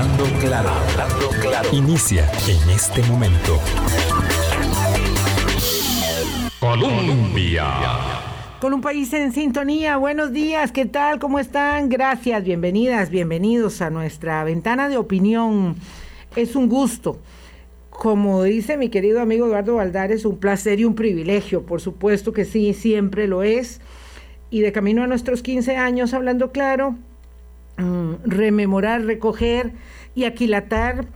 [0.00, 1.68] Hablando claro, hablando claro.
[1.72, 3.60] Inicia en este momento.
[6.58, 7.66] Colombia.
[8.62, 11.18] Con un país en sintonía, buenos días, ¿qué tal?
[11.18, 11.90] ¿Cómo están?
[11.90, 15.76] Gracias, bienvenidas, bienvenidos a nuestra ventana de opinión.
[16.34, 17.18] Es un gusto.
[17.90, 22.46] Como dice mi querido amigo Eduardo Valdares, un placer y un privilegio, por supuesto que
[22.46, 23.82] sí, siempre lo es.
[24.48, 26.96] Y de camino a nuestros 15 años, hablando claro,
[27.80, 29.72] mm, rememorar, recoger
[30.14, 31.06] y aquilatar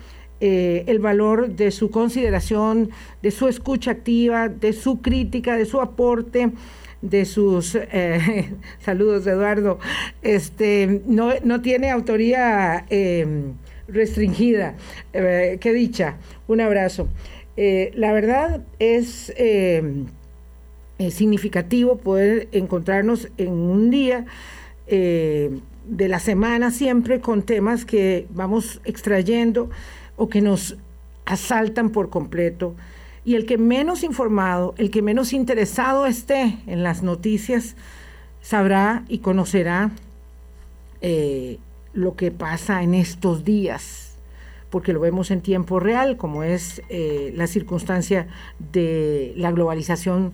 [0.41, 2.91] eh, el valor de su consideración,
[3.23, 6.51] de su escucha activa, de su crítica, de su aporte
[7.01, 9.79] de sus eh, saludos Eduardo.
[10.23, 13.55] Este no, no tiene autoría em,
[13.89, 14.75] restringida.
[15.13, 16.17] Eh, qué dicha.
[16.47, 17.09] Un abrazo.
[17.57, 20.07] La verdad es em,
[21.11, 24.27] significativo poder encontrarnos en un día
[25.87, 29.71] de la semana siempre con temas que vamos extrayendo
[30.17, 30.77] o que nos
[31.27, 32.75] asaltan por completo.
[33.25, 37.77] Y el que menos informado, el que menos interesado esté en las noticias,
[38.43, 39.91] sabrá y conocerá
[41.01, 41.59] eh,
[41.95, 44.17] lo que pasa en estos días,
[44.69, 48.27] porque lo vemos en tiempo real, como es eh, la circunstancia
[48.73, 50.33] de la globalización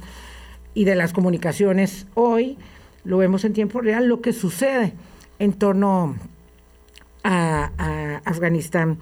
[0.75, 2.59] y de las comunicaciones hoy,
[3.05, 4.95] lo vemos en tiempo real, lo que sucede
[5.41, 6.15] en torno
[7.25, 8.99] a Afganistán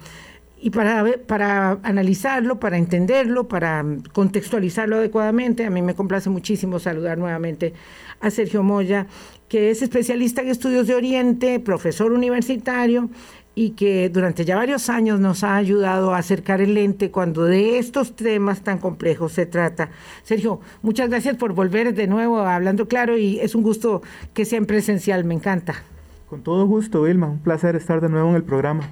[0.61, 7.17] y para, para analizarlo, para entenderlo, para contextualizarlo adecuadamente, a mí me complace muchísimo saludar
[7.17, 7.73] nuevamente
[8.19, 9.07] a Sergio Moya,
[9.47, 13.09] que es especialista en estudios de Oriente, profesor universitario
[13.55, 17.79] y que durante ya varios años nos ha ayudado a acercar el lente cuando de
[17.79, 19.91] estos temas tan complejos se trata.
[20.23, 24.01] Sergio, muchas gracias por volver de nuevo hablando claro y es un gusto
[24.33, 25.83] que sea en presencial, me encanta.
[26.29, 28.87] Con todo gusto, Vilma, un placer estar de nuevo en el programa.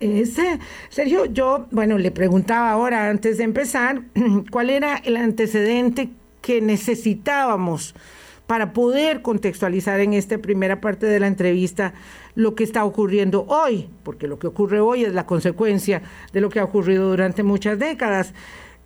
[0.00, 4.02] Ese, Sergio, yo, bueno, le preguntaba ahora, antes de empezar,
[4.50, 6.10] cuál era el antecedente
[6.40, 7.94] que necesitábamos
[8.46, 11.94] para poder contextualizar en esta primera parte de la entrevista
[12.34, 16.48] lo que está ocurriendo hoy, porque lo que ocurre hoy es la consecuencia de lo
[16.48, 18.34] que ha ocurrido durante muchas décadas.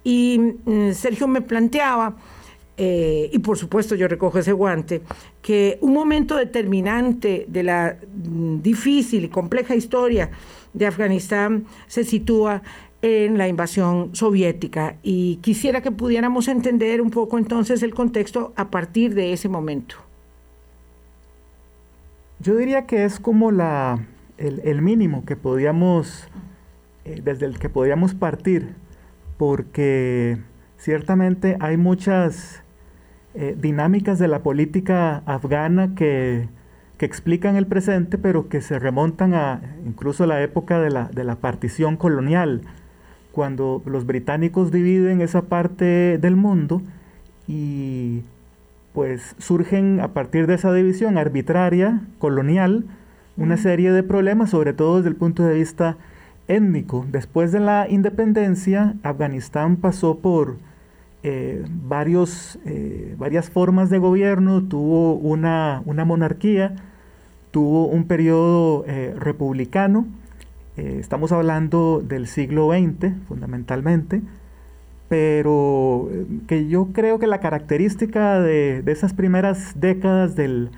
[0.03, 2.17] Y mm, Sergio me planteaba,
[2.77, 5.03] eh, y por supuesto yo recojo ese guante,
[5.41, 7.97] que un momento determinante de la
[8.27, 10.31] mm, difícil y compleja historia
[10.73, 12.63] de Afganistán se sitúa
[13.01, 18.71] en la invasión soviética y quisiera que pudiéramos entender un poco entonces el contexto a
[18.71, 19.97] partir de ese momento.
[22.41, 24.07] Yo diría que es como la,
[24.39, 26.29] el, mínimo que podíamos,
[27.05, 28.75] eh, desde el que podíamos partir,
[29.37, 30.39] porque
[30.79, 32.64] ciertamente hay muchas
[33.35, 36.49] eh, dinámicas de la política afgana que
[36.99, 41.25] que explican el presente, pero que se remontan a incluso la época de la, de
[41.25, 42.63] la partición colonial,
[43.33, 46.83] cuando los británicos dividen esa parte del mundo
[47.49, 48.23] y
[48.93, 52.85] pues surgen a partir de esa división arbitraria, colonial,
[53.37, 55.97] una serie de problemas, sobre todo desde el punto de vista
[56.47, 57.05] étnico.
[57.11, 60.59] Después de la independencia, Afganistán pasó por
[61.27, 66.75] eh, varios, eh, varias formas de gobierno, tuvo una, monarquía,
[67.51, 70.07] tuvo un periodo eh, republicano,
[70.77, 74.21] estamos hablando del siglo XX fundamentalmente,
[75.09, 76.11] pero
[76.47, 80.73] que yo creo que la característica de, esas primeras décadas del,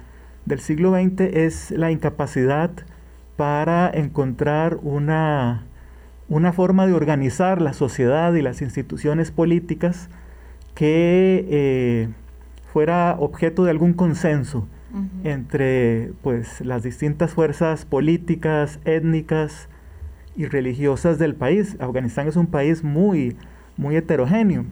[0.45, 2.71] del, siglo XX es la incapacidad
[3.37, 5.65] para encontrar una,
[6.29, 10.09] una forma de organizar la sociedad y las instituciones políticas
[10.77, 12.09] que eh,
[12.71, 14.69] fuera objeto de algún consenso
[15.25, 19.69] entre pues, las distintas fuerzas políticas, étnicas
[20.37, 21.77] y religiosas del país.
[21.81, 23.37] Afganistán es un país muy,
[23.77, 24.65] muy heterogéneo.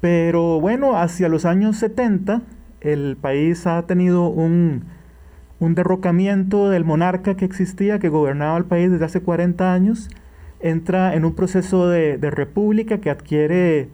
[0.00, 2.42] Pero bueno, hacia los años 70
[2.80, 4.84] el país ha tenido un,
[5.60, 10.08] derrocamiento del monarca que existía, que gobernaba el país desde hace 40 años,
[10.60, 13.88] entra en un proceso de, de república que adquiere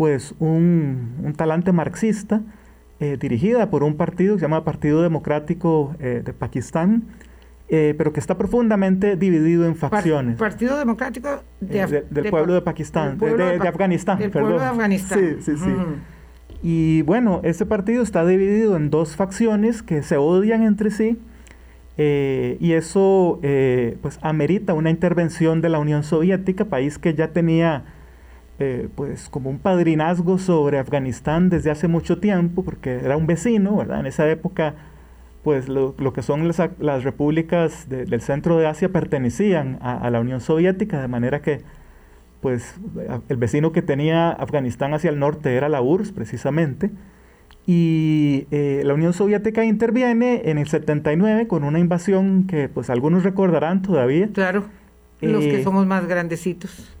[0.00, 2.40] pues un, talante marxista
[3.00, 7.02] eh, dirigida por un partido que se llama Partido Democrático eh, de Pakistán,
[7.68, 10.38] eh, pero que está profundamente dividido en facciones.
[10.38, 14.18] Partido Democrático del pueblo de Pakistán, de, Afganistán.
[14.18, 15.18] Del pueblo de Afganistán.
[15.18, 15.70] Sí, sí, sí.
[16.62, 21.18] Y bueno, este partido está dividido en dos facciones que se odian entre sí.
[21.98, 23.38] y eso
[24.00, 27.84] pues amerita una intervención de la Unión Soviética, país que ya tenía
[28.60, 33.74] eh, pues como un padrinazgo sobre Afganistán desde hace mucho tiempo, porque era un vecino,
[33.74, 34.00] ¿verdad?
[34.00, 34.74] En esa época
[35.42, 41.00] pues lo, que son las, repúblicas del centro de Asia pertenecían a, la Unión Soviética,
[41.00, 41.62] de manera que
[42.42, 42.74] pues
[43.30, 46.90] el vecino que tenía Afganistán hacia el norte era la URSS precisamente,
[47.66, 53.22] y eh, la Unión Soviética interviene en el 79 con una invasión que pues algunos
[53.22, 54.28] recordarán todavía.
[54.34, 54.64] Claro,
[55.22, 56.94] los que eh, somos más grandecitos.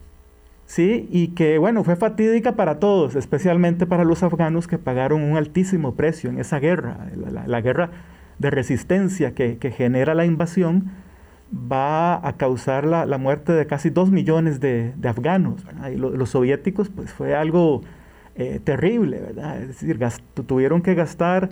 [0.70, 5.36] Sí, y que bueno, fue fatídica para todos, especialmente para los afganos que pagaron un
[5.36, 7.08] altísimo precio en esa guerra,
[7.44, 7.90] la, guerra
[8.38, 10.92] de resistencia que, genera la invasión
[11.52, 15.66] va a causar la, muerte de casi dos millones de, afganos.
[15.92, 17.80] Y los soviéticos pues fue algo
[18.36, 19.60] eh, terrible, ¿verdad?
[19.62, 19.98] Es decir,
[20.46, 21.48] tuvieron que gastar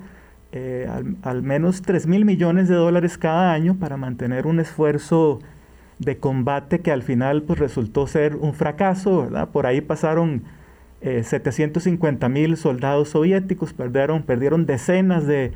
[0.53, 0.89] eh,
[1.23, 5.41] al, menos 3 mil millones de dólares cada año para mantener un esfuerzo
[5.99, 9.49] de combate que al final pues, resultó ser un fracaso, ¿verdad?
[9.51, 10.45] Por ahí pasaron
[11.01, 15.53] 750 eh, mil soldados soviéticos, perdieron, perdieron decenas de,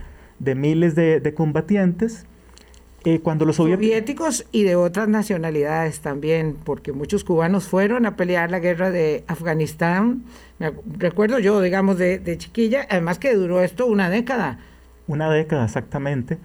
[0.55, 2.27] miles de combatientes
[3.05, 4.47] eh, cuando los soviéticos...
[4.53, 10.23] y de otras nacionalidades también, porque muchos cubanos fueron a pelear la guerra de Afganistán.
[10.99, 14.59] Recuerdo yo, digamos, de, chiquilla, además que duró esto una década.
[15.09, 16.39] Una década, exactamente.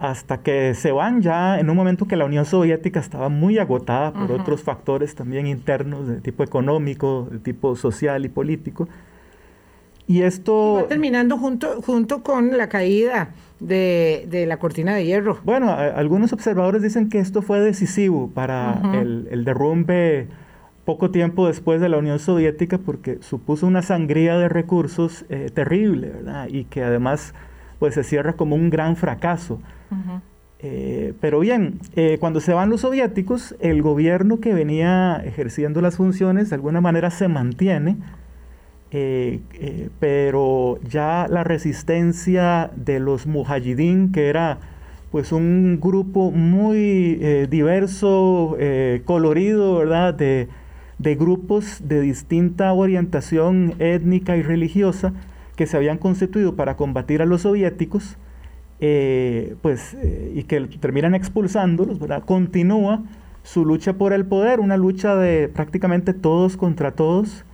[0.00, 4.12] Hasta que se van ya en un momento que la Unión Soviética estaba muy agotada
[4.14, 8.88] por otros factores también internos de tipo económico, de tipo social y político.
[10.06, 10.86] Y esto...
[10.88, 15.38] terminando junto, junto con la caída de, la cortina de hierro.
[15.44, 20.28] Bueno, algunos observadores dicen que esto fue decisivo para el, derrumbe
[20.84, 26.08] poco tiempo después de la Unión Soviética porque supuso una sangría de recursos eh, terrible,
[26.08, 26.48] ¿verdad?
[26.48, 27.34] Y que además
[27.78, 29.60] pues se cierra como un gran fracaso.
[30.62, 35.96] Eh, pero bien, eh, cuando se van los soviéticos, el gobierno que venía ejerciendo las
[35.96, 37.96] funciones de alguna manera se mantiene,
[38.92, 44.58] eh, eh, pero ya la resistencia de los mujahidín, que era
[45.12, 48.56] pues un grupo muy eh, diverso,
[49.04, 50.14] colorido, ¿verdad?
[50.14, 50.48] De,
[50.98, 55.12] de, grupos de distinta orientación étnica y religiosa
[55.56, 58.16] que se habían constituido para combatir a los soviéticos,
[58.80, 59.96] pues,
[60.34, 62.24] y que terminan expulsándolos, ¿verdad?
[62.24, 63.02] Continúa
[63.42, 67.44] su lucha por el poder, una lucha de prácticamente todos contra todos,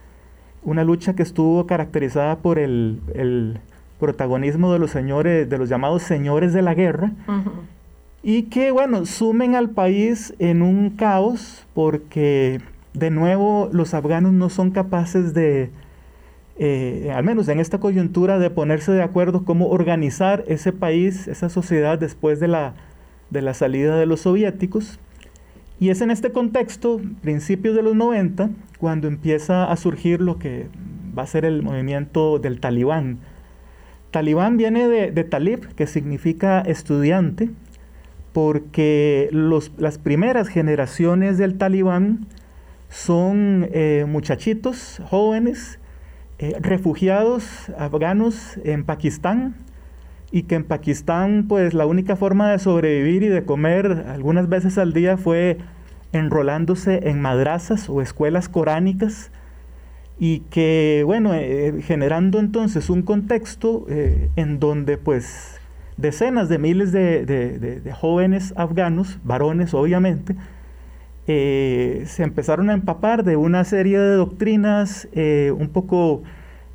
[0.62, 3.60] una lucha que estuvo caracterizada por el,
[3.98, 7.12] protagonismo de los señores, de los llamados señores de la guerra,
[8.22, 12.60] y que, bueno, sumen al país en un caos porque,
[12.92, 15.70] de nuevo, los afganos no son capaces de,
[16.58, 21.48] eh, al menos en esta coyuntura, de ponerse de acuerdo cómo organizar ese país, esa
[21.48, 22.74] sociedad después de la,
[23.30, 24.98] de la salida de los soviéticos.
[25.78, 30.68] Y es en este contexto, principios de los 90, cuando empieza a surgir lo que
[31.16, 33.18] va a ser el movimiento del talibán.
[34.10, 37.50] Talibán viene de, talib, que significa estudiante,
[38.32, 42.26] porque las primeras generaciones del talibán
[42.88, 45.78] son eh, muchachitos jóvenes,
[46.38, 49.54] eh, refugiados afganos en Pakistán,
[50.30, 54.76] y que en Pakistán pues la única forma de sobrevivir y de comer algunas veces
[54.78, 55.58] al día fue
[56.12, 59.30] enrolándose en madrazas o escuelas coránicas
[60.18, 65.60] y que bueno eh, generando entonces un contexto eh, en donde pues
[65.96, 70.36] decenas de miles de, jóvenes afganos, varones obviamente,
[71.26, 76.22] eh, se empezaron a empapar de una serie de doctrinas un poco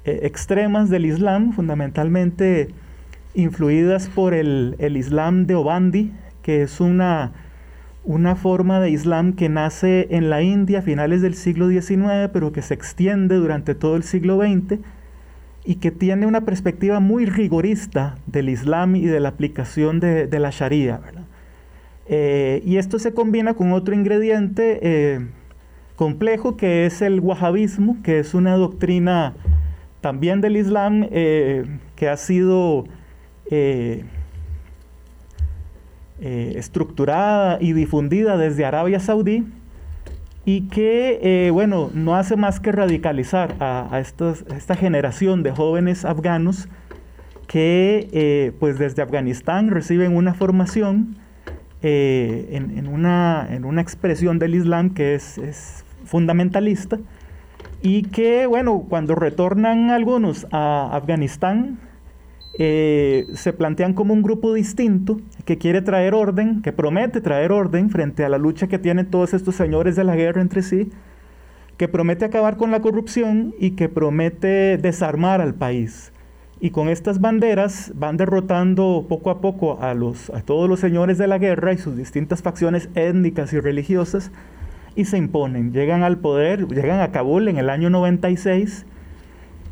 [0.03, 2.69] extremas del Islam, fundamentalmente
[3.33, 6.11] influidas por el, Islam de Obandi,
[6.41, 7.31] que es una,
[8.03, 12.51] una forma de Islam que nace en la India a finales del siglo XIX, pero
[12.51, 14.79] que se extiende durante todo el siglo XX
[15.63, 20.49] y que tiene una perspectiva muy rigorista del Islam y de la aplicación de, la
[20.49, 20.99] Sharia.
[22.07, 25.27] Eh, y esto se combina con otro ingrediente eh,
[25.95, 29.35] complejo que es el wahhabismo, que es una doctrina
[30.01, 31.65] también del Islam eh,
[31.95, 32.85] que ha sido
[36.21, 39.43] estructurada y difundida desde Arabia Saudí
[40.45, 46.69] y que, bueno, no hace más que radicalizar a, esta generación de jóvenes afganos
[47.45, 51.17] que, pues desde Afganistán reciben una formación
[51.81, 56.99] en, una, en, una, expresión del Islam que es, es fundamentalista
[57.81, 61.79] y que, bueno, cuando retornan algunos a Afganistán,
[62.59, 67.89] eh, se plantean como un grupo distinto que quiere traer orden, que promete traer orden
[67.89, 70.89] frente a la lucha que tienen todos estos señores de la guerra entre sí,
[71.77, 76.11] que promete acabar con la corrupción y que promete desarmar al país.
[76.61, 79.95] Y con estas banderas van derrotando poco a poco a,
[80.45, 84.31] todos los señores de la guerra y sus distintas facciones étnicas y religiosas
[84.95, 88.85] y se imponen, llegan al poder, llegan a Kabul en el año 96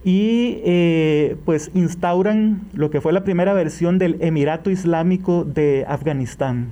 [0.03, 6.69] y eh, pues instauran lo que fue la primera versión del Emirato Islámico de Afganistán,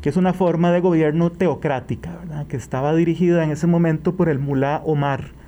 [0.00, 4.38] que es una forma de gobierno teocrática, que estaba dirigida en ese momento por el
[4.38, 5.43] mulá Omar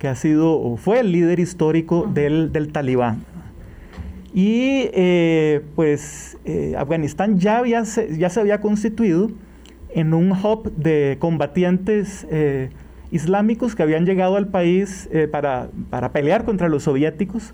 [0.00, 3.22] que ha sido o fue el líder histórico del, talibán.
[4.32, 9.30] Y eh, pues eh, Afganistán ya, había, ya se había constituido
[9.90, 12.70] en un hub de combatientes eh,
[13.10, 17.52] islámicos que habían llegado al país para, para, pelear contra los soviéticos.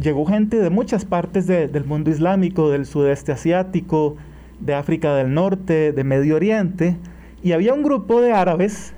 [0.00, 4.16] Llegó gente de muchas partes del mundo islámico, del sudeste asiático,
[4.60, 6.96] de África del Norte, de Medio Oriente,
[7.42, 8.94] y había un grupo de árabes,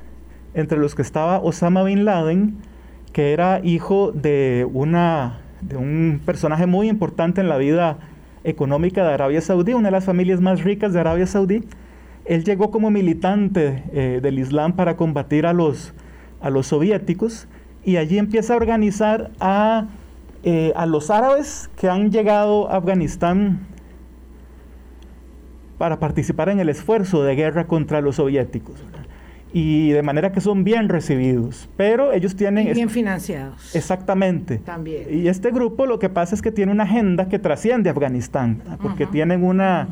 [0.55, 2.57] entre los que estaba Osama Bin Laden,
[3.19, 7.99] que era hijo de, una, de un personaje muy importante en la vida
[8.45, 11.65] económica de Arabia Saudí, una de las familias más ricas de Arabia Saudí.
[12.27, 15.95] Él llegó como militante eh, del Islam para combatir a los,
[16.41, 17.49] a los soviéticos
[17.85, 19.89] y allí empieza a organizar a,
[20.45, 23.67] eh, a los árabes que han llegado a Afganistán
[25.77, 28.77] para participar en el esfuerzo de guerra contra los soviéticos
[29.53, 32.73] y de manera que son bien recibidos, pero ellos tienen...
[32.73, 33.75] bien financiados.
[33.75, 34.59] Exactamente.
[34.59, 35.07] También.
[35.11, 39.07] Y este grupo lo que pasa es que tiene una agenda que trasciende Afganistán, porque
[39.07, 39.89] tienen una...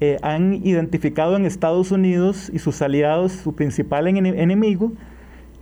[0.00, 4.92] Eh, han identificado en Estados Unidos y sus aliados su principal enemigo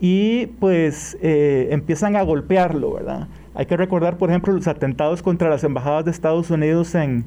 [0.00, 3.28] y pues eh, empiezan a golpearlo, ¿verdad?
[3.54, 7.24] Hay que recordar, por ejemplo, los atentados contra las embajadas de Estados Unidos en,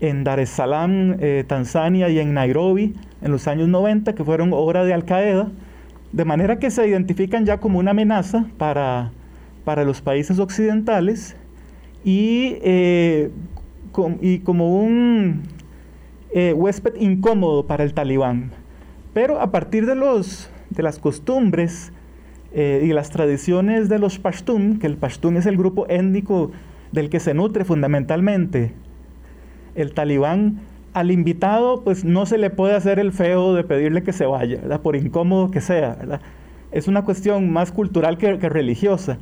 [0.00, 2.94] en Dar es Salaam, eh, Tanzania y en Nairobi
[3.24, 5.48] en los años 90, que fueron obra de Al Qaeda,
[6.12, 9.10] de manera que se identifican ya como una amenaza para,
[9.64, 11.34] para los países occidentales
[12.04, 13.30] y, eh,
[13.92, 15.42] como un
[16.32, 18.50] eh, huésped incómodo para el talibán.
[19.14, 21.92] Pero a partir de, los, de las costumbres
[22.56, 26.52] y las tradiciones de los Pashtun, que el Pashtun es el grupo étnico
[26.92, 28.70] del que se nutre fundamentalmente
[29.74, 30.60] el talibán
[30.94, 34.60] al invitado pues no se le puede hacer el feo de pedirle que se vaya,
[34.78, 36.20] por incómodo que sea.
[36.72, 39.18] Es una cuestión más cultural que, religiosa.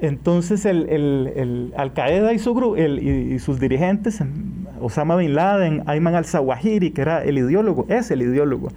[0.00, 4.22] Entonces el, Al Qaeda y, su, y, sus dirigentes,
[4.80, 8.68] Osama Bin Laden, Ayman al-Zawahiri, que era el ideólogo, es el ideólogo,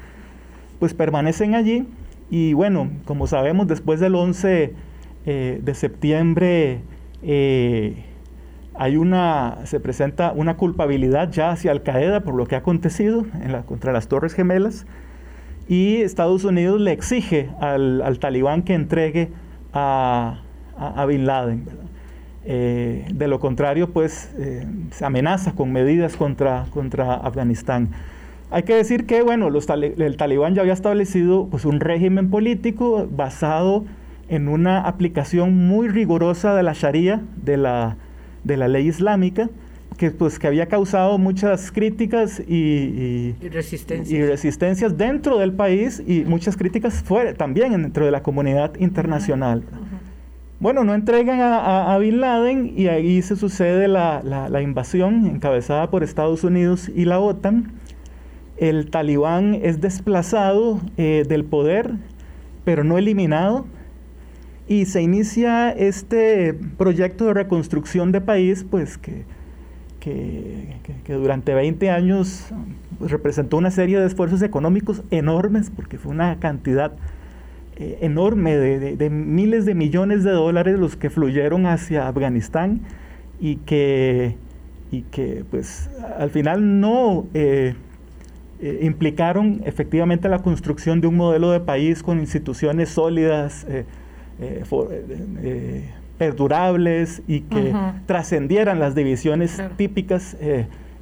[0.80, 1.88] pues permanecen allí
[2.30, 4.74] y bueno, como sabemos, después del 11
[5.26, 6.82] eh, de septiembre
[7.22, 8.04] eh,
[8.76, 13.26] hay una, se presenta una culpabilidad ya hacia Al Qaeda por lo que ha acontecido
[13.42, 14.86] en la, contra las Torres Gemelas
[15.68, 19.30] y Estados Unidos le exige al, talibán que entregue
[19.74, 20.40] a,
[21.08, 21.66] Bin Laden.
[22.46, 27.92] Eh, de lo contrario, pues eh, se amenaza con medidas contra, contra Afganistán.
[28.52, 33.08] Hay que decir que, bueno, los el talibán ya había establecido pues, un régimen político
[33.10, 33.86] basado
[34.28, 37.98] en una aplicación muy rigurosa de la Sharia, de la
[38.44, 39.50] de la ley islámica,
[39.98, 44.98] que, pues, que había causado muchas críticas y, resistencias.
[44.98, 49.64] dentro del país y muchas críticas fuera, también dentro de la comunidad internacional.
[50.60, 56.44] Bueno, no entregan a, Bin Laden y ahí se sucede la, invasión encabezada por Estados
[56.44, 57.72] Unidos y la OTAN.
[58.58, 61.96] El talibán es desplazado eh, del poder,
[62.64, 63.66] pero no eliminado
[64.68, 69.26] y se inicia este proyecto de reconstrucción de país, pues que,
[70.00, 72.48] que, durante 20 años
[73.00, 76.94] pues, representó una serie de esfuerzos económicos enormes, porque fue una cantidad
[77.76, 82.82] eh, enorme de, miles de millones de dólares los que fluyeron hacia Afganistán
[83.40, 84.36] y que,
[84.92, 87.76] y que pues al final no eh,
[88.62, 93.66] eh, implicaron efectivamente la construcción de un modelo de país con instituciones sólidas,
[94.44, 94.64] eh,
[95.42, 97.74] eh, perdurables y que
[98.06, 100.38] trascendieran las divisiones típicas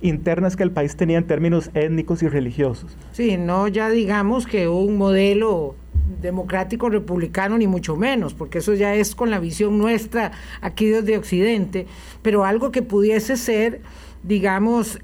[0.02, 2.96] internas que el país tenía en términos étnicos y religiosos.
[3.12, 5.76] Sí, no ya digamos que un modelo
[6.22, 10.32] democrático republicano ni mucho menos, porque eso ya es con la visión nuestra
[10.62, 11.88] aquí desde Occidente,
[12.22, 13.82] pero algo que pudiese ser,
[14.24, 14.98] digamos,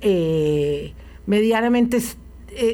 [1.26, 2.00] medianamente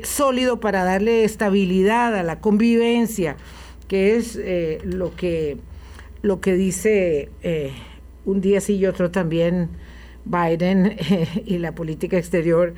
[0.03, 3.37] sólido para darle estabilidad a la convivencia
[3.87, 5.57] que es eh, lo, que,
[6.21, 7.71] lo que dice eh,
[8.25, 9.69] un día sí y otro también
[10.25, 10.97] Biden
[11.45, 12.73] y la política exterior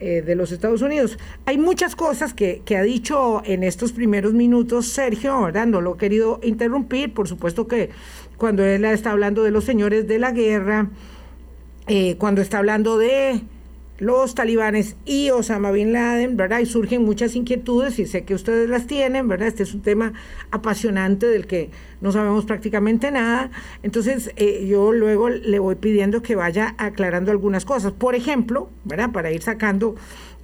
[0.00, 1.18] eh, de los Estados Unidos.
[1.44, 5.66] Hay muchas cosas que, ha dicho en estos primeros minutos Sergio, ¿verdad?
[5.66, 7.90] No lo he querido interrumpir, por supuesto que
[8.36, 10.90] cuando él está hablando de los señores de la guerra,
[11.88, 13.40] eh, cuando está hablando de
[13.98, 16.60] los talibanes y Osama Bin Laden, ¿verdad?
[16.60, 19.48] Y surgen muchas inquietudes y sé que ustedes las tienen, ¿verdad?
[19.48, 20.12] Este es un tema
[20.52, 23.50] apasionante del que no sabemos prácticamente nada.
[23.82, 27.92] Entonces, eh, yo luego le voy pidiendo que vaya aclarando algunas cosas.
[27.92, 29.10] Por ejemplo, ¿verdad?
[29.10, 29.96] Para ir sacando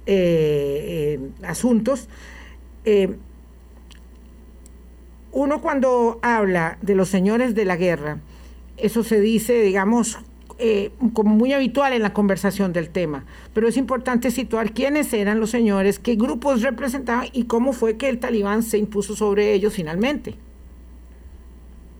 [0.05, 2.09] eh, asuntos.
[5.31, 8.19] uno cuando habla de los señores de la guerra,
[8.77, 10.19] eso se dice, digamos,
[10.57, 15.41] eh, como muy habitual en la conversación del tema, pero es importante situar quiénes eran
[15.41, 19.73] los señores, qué grupos representaban y cómo fue que el talibán se impuso sobre ellos
[19.73, 20.35] finalmente.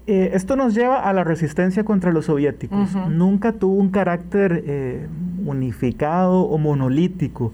[0.07, 2.95] Eh, esto nos lleva a la resistencia contra los soviéticos.
[3.09, 5.07] Nunca tuvo un carácter eh,
[5.45, 7.51] unificado o monolítico.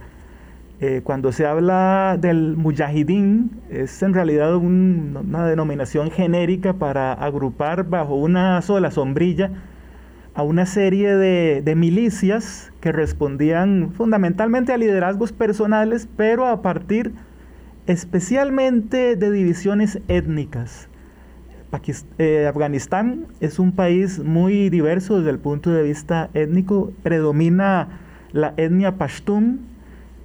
[1.03, 8.61] cuando se habla del mujahidín, es en realidad una denominación genérica para agrupar bajo una
[8.61, 9.51] sola sombrilla
[10.41, 17.13] a una serie de, milicias que respondían fundamentalmente a liderazgos personales, pero a partir
[17.85, 20.89] especialmente de divisiones étnicas.
[22.17, 27.99] Eh, Afganistán es un país muy diverso desde el punto de vista étnico, predomina
[28.31, 29.59] la etnia pashtun,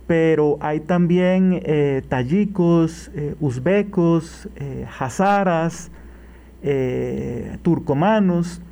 [0.06, 4.48] pero hay también eh, tayikos, eh, uzbecos,
[4.98, 5.90] hazaras,
[7.62, 8.62] turcomanos,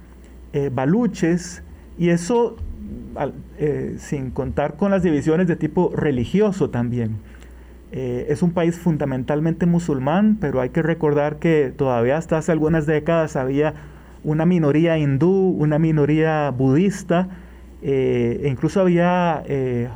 [0.56, 1.64] eh, baluches,
[1.99, 2.54] y eso
[3.58, 7.16] eh, sin contar con las divisiones de tipo religioso también.
[7.90, 12.87] Eh, es un país fundamentalmente musulmán, pero hay que recordar que todavía hasta hace algunas
[12.87, 13.75] décadas había
[14.23, 17.30] una minoría hindú, una minoría budista,
[17.82, 19.42] e incluso había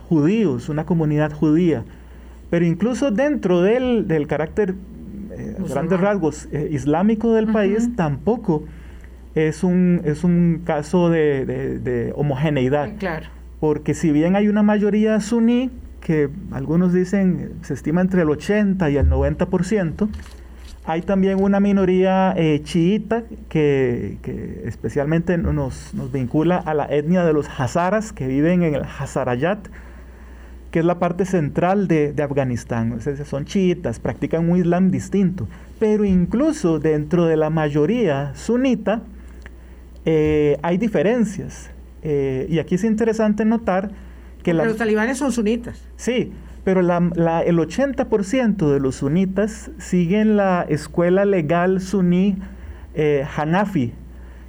[0.09, 1.85] judíos, una comunidad judía.
[2.51, 4.75] Pero incluso dentro del, carácter,
[5.73, 8.65] grandes rasgos, islámico del país, tampoco
[9.47, 12.91] es un, es un caso de, homogeneidad.
[12.99, 13.27] Claro.
[13.61, 18.89] Porque si bien hay una mayoría suní, que algunos dicen se estima entre el 80
[18.91, 20.09] y el 90%,
[20.89, 24.17] hay también una minoría eh, chiita que,
[24.65, 29.59] especialmente nos, vincula a la etnia de los hazaras que viven en el Hazarayat,
[30.71, 33.01] que es la parte central de, Afganistán.
[33.27, 35.47] son chiitas, practican un islam distinto.
[35.79, 39.03] Pero incluso dentro de la mayoría sunita,
[40.11, 41.69] eh, hay diferencias.
[42.03, 43.91] Eh, y aquí es interesante notar
[44.43, 44.55] que...
[44.55, 45.83] los talibanes son sunitas.
[45.97, 46.33] Sí,
[46.65, 52.39] pero el 80% de los sunitas siguen la escuela legal suní
[52.95, 53.93] eh, Hanafi,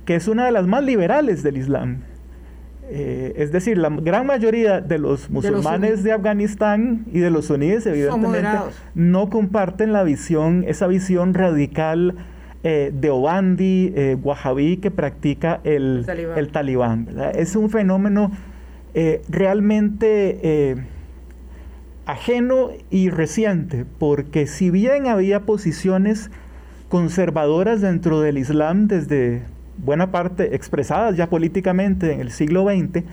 [0.05, 2.03] que es una de las más liberales del Islam.
[2.89, 8.47] es decir, la gran mayoría de los musulmanes de, Afganistán y de los suníes, evidentemente,
[8.95, 12.15] no comparten la visión, esa visión radical
[12.63, 16.05] eh, de Obandi, eh, Wahhabí, que practica el
[16.51, 17.07] talibán.
[17.33, 18.31] Es un fenómeno
[18.95, 20.75] eh, realmente eh,
[22.07, 26.31] ajeno y reciente, porque si bien había posiciones
[26.89, 29.43] conservadoras dentro del Islam desde
[29.77, 33.03] buena parte expresadas ya políticamente en el siglo XX,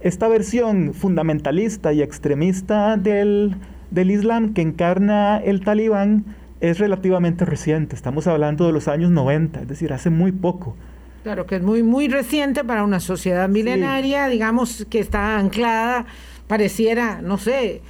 [0.00, 3.56] esta versión fundamentalista y extremista del,
[3.90, 6.24] del Islam que encarna el talibán
[6.62, 10.76] es relativamente reciente, estamos hablando de los años 90, es decir, hace muy poco.
[11.24, 16.06] Claro, que es muy, muy reciente para una sociedad milenaria, digamos, que está anclada,
[16.46, 17.82] pareciera, no sé,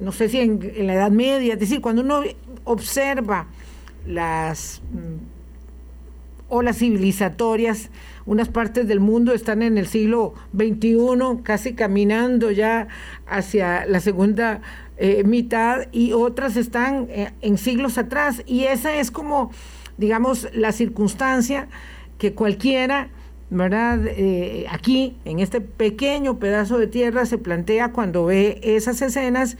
[0.00, 2.22] no sé si en, la Edad Media, es decir, cuando uno
[2.64, 3.46] observa
[4.04, 7.88] las mm, olas civilizatorias,
[8.28, 12.86] unas partes del mundo están en el siglo XXI, casi caminando ya
[13.26, 14.60] hacia la segunda
[14.98, 18.42] eh, mitad y otras están eh, en siglos atrás.
[18.44, 19.50] Y esa es como,
[19.96, 21.68] digamos, la circunstancia
[22.18, 23.08] que cualquiera,
[23.48, 24.00] ¿verdad?
[24.06, 29.56] Eh, aquí, en este pequeño pedazo de tierra, se plantea cuando ve esas escenas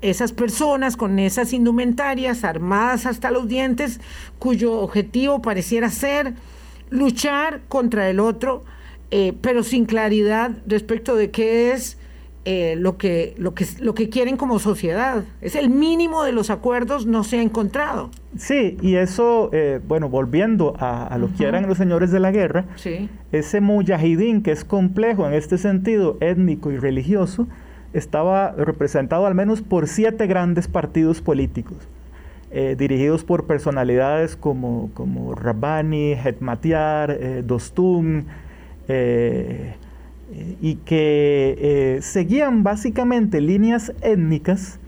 [0.00, 4.00] esas personas con esas indumentarias armadas hasta los dientes,
[4.38, 6.34] cuyo objetivo pareciera ser
[6.90, 8.64] luchar contra el otro,
[9.40, 11.98] pero sin claridad respecto de qué es
[12.50, 15.22] eh, lo, que, lo, que, lo que quieren como sociedad.
[15.42, 18.10] Es el mínimo de los acuerdos, no se ha encontrado.
[18.38, 22.64] Sí, y eso, eh, bueno, volviendo a, lo que eran los señores de la guerra,
[23.32, 27.46] ese mujahidín que es complejo en este sentido étnico y religioso,
[27.92, 31.76] estaba representado al menos por siete grandes partidos políticos.
[32.50, 38.24] Eh, dirigidos por personalidades como, como Rabbani, Hetmatiar, Dostum,
[40.60, 44.78] y que eh, seguían básicamente líneas étnicas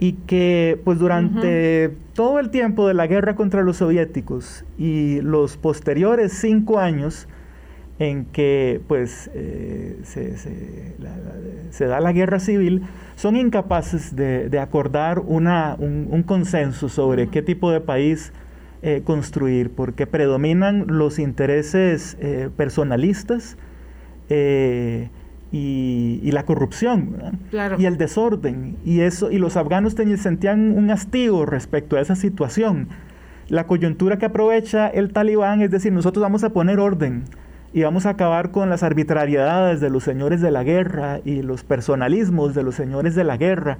[0.00, 5.56] y que pues durante todo el tiempo de la guerra contra los soviéticos y los
[5.56, 7.28] posteriores cinco años
[7.98, 9.30] en que pues
[10.02, 11.06] se,
[11.86, 12.82] da la guerra civil,
[13.16, 18.32] son incapaces de, acordar una, un, consenso sobre qué tipo de país
[19.04, 22.16] construir, porque predominan los intereses
[22.56, 23.56] personalistas
[25.54, 27.38] y, la corrupción
[27.78, 32.88] y el desorden y eso y los afganos sentían un hastío respecto a esa situación.
[33.48, 37.24] La coyuntura que aprovecha el talibán es decir nosotros vamos a poner orden
[37.74, 41.64] y vamos a acabar con las arbitrariedades de los señores de la guerra y los
[41.64, 43.78] personalismos de los señores de la guerra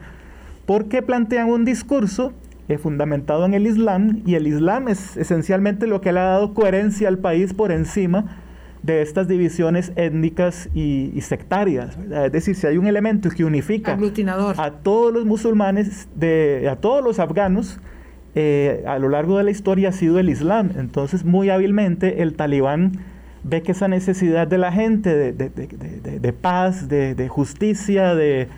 [0.66, 2.32] porque plantean un discurso
[2.68, 6.54] eh, fundamentado en el Islam y el Islam es esencialmente lo que le ha dado
[6.54, 8.40] coherencia al país por encima
[8.82, 11.96] de estas divisiones étnicas y, sectarias.
[11.96, 13.98] Es decir, si hay un elemento que unifica
[14.58, 17.80] a todos los musulmanes, de, a todos los afganos,
[18.34, 20.72] eh, a lo largo de la historia ha sido el Islam.
[20.76, 22.98] Entonces, muy hábilmente, el talibán
[23.44, 28.48] ve que esa necesidad de la gente de, paz, de, justicia, de,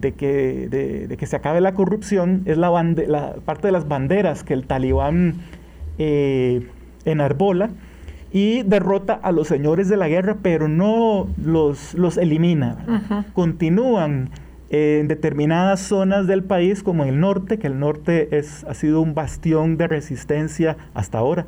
[0.00, 2.70] que, que se acabe la corrupción, es la,
[3.06, 5.34] la, parte de las banderas que el talibán
[5.98, 6.66] eh,
[7.04, 7.70] enarbola
[8.32, 13.26] y derrota a los señores de la guerra, pero no los, los elimina.
[13.34, 14.30] Continúan
[14.70, 19.02] en determinadas zonas del país, como en el norte, que el norte es, ha sido
[19.02, 21.46] un bastión de resistencia hasta ahora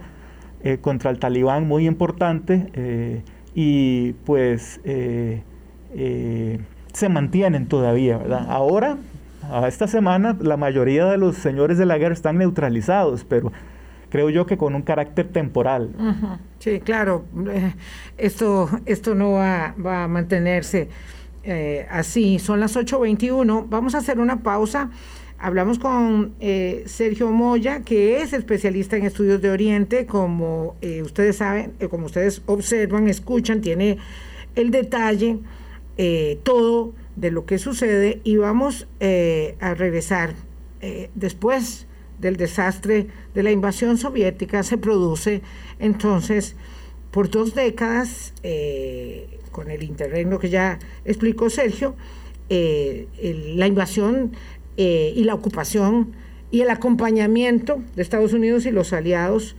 [0.62, 3.22] eh, contra el talibán muy importante, eh,
[3.54, 5.42] y pues eh,
[6.92, 8.18] se mantienen todavía.
[8.18, 8.46] ¿verdad?
[8.48, 8.96] Ahora,
[9.50, 13.52] a esta semana, la mayoría de los señores de la guerra están neutralizados, pero
[14.08, 15.90] creo yo que con un carácter temporal.
[16.58, 17.24] Sí, claro,
[18.16, 20.88] esto, esto no va, a mantenerse
[21.90, 22.38] así.
[22.38, 24.90] Son las 8.21, vamos a hacer una pausa.
[25.38, 31.72] Hablamos con eh, Sergio Moya, que es especialista en estudios de Oriente, como ustedes saben,
[31.90, 33.98] como ustedes observan, escuchan, tiene
[34.54, 35.38] el detalle,
[36.42, 38.20] todo de lo que sucede.
[38.24, 38.88] Y vamos
[39.60, 40.34] a regresar
[41.14, 41.86] después
[42.18, 45.42] del desastre de la invasión soviética se produce
[45.78, 46.56] entonces
[47.10, 51.94] por dos décadas, eh, con el interregno que ya explicó Sergio,
[52.48, 53.06] eh,
[53.56, 54.32] la invasión
[54.76, 56.12] eh, y la ocupación
[56.50, 59.56] y el acompañamiento de Estados Unidos y los aliados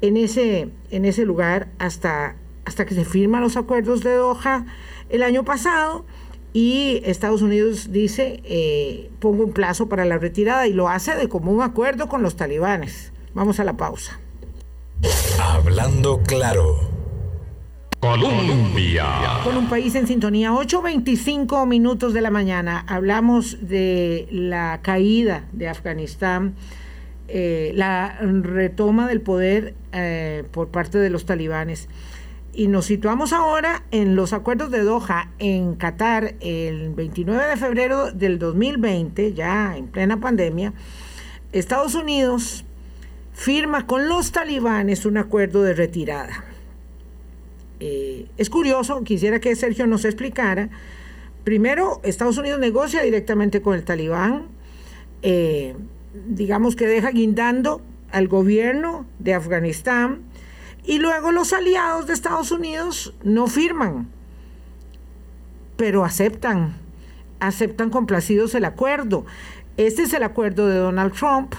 [0.00, 4.66] en ese, en ese lugar hasta, hasta que se firman los acuerdos de Doha
[5.08, 6.04] el año pasado
[6.52, 11.28] y Estados Unidos dice, eh, pongo un plazo para la retirada y lo hace de
[11.28, 13.12] común acuerdo con los talibanes.
[13.34, 14.18] Vamos a la pausa.
[15.38, 16.95] Hablando claro.
[18.06, 19.04] Colombia.
[19.42, 22.84] Con un país en sintonía, 8.25 minutos de la mañana.
[22.86, 26.54] Hablamos de la caída de Afganistán,
[27.26, 31.88] eh, la retoma del poder eh, por parte de los talibanes.
[32.54, 38.12] Y nos situamos ahora en los acuerdos de Doha en Qatar el 29 de febrero
[38.12, 40.72] del 2020, ya en plena pandemia.
[41.50, 42.64] Estados Unidos
[43.32, 46.55] firma con los talibanes un acuerdo de retirada.
[47.80, 50.70] Eh, es curioso, quisiera que Sergio nos explicara.
[51.44, 54.46] Primero, Estados Unidos negocia directamente con el talibán,
[55.22, 55.76] eh,
[56.28, 60.22] digamos que deja guindando al gobierno de Afganistán
[60.84, 64.08] y luego los aliados de Estados Unidos no firman,
[65.76, 66.76] pero aceptan,
[67.40, 69.26] aceptan complacidos el acuerdo.
[69.76, 71.54] Este es el acuerdo de Donald Trump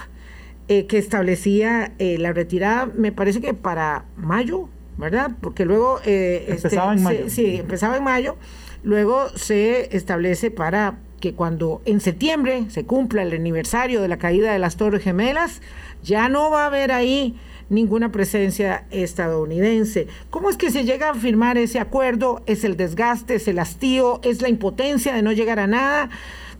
[0.66, 5.30] eh, que establecía la retirada, me parece que para mayo, ¿verdad?
[5.40, 6.00] Porque luego...
[6.04, 7.30] Eh, este, empezaba en mayo.
[7.30, 8.36] sí, empezaba en mayo.
[8.82, 14.52] Luego se establece para que cuando en septiembre se cumpla el aniversario de la caída
[14.52, 15.62] de las Torres Gemelas,
[16.02, 17.36] ya no va a haber ahí
[17.70, 20.06] ninguna presencia estadounidense.
[20.30, 22.42] ¿Cómo es que se llega a firmar ese acuerdo?
[22.46, 26.10] ¿Es el desgaste, es el hastío, es la impotencia de no llegar a nada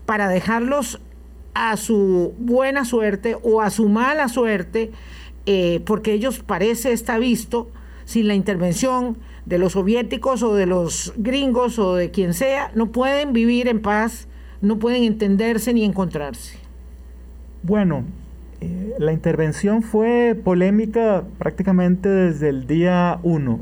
[0.05, 1.01] para dejarlos
[1.53, 4.91] a su buena suerte o a su mala suerte?
[5.45, 7.71] Eh, porque ellos parece está visto
[8.09, 12.87] sin la intervención de los soviéticos o de los gringos o de quien sea, no
[12.87, 14.27] pueden vivir en paz,
[14.61, 16.57] no pueden entenderse ni encontrarse.
[17.61, 18.05] Bueno,
[18.61, 23.59] eh, la intervención fue polémica prácticamente desde el día uno,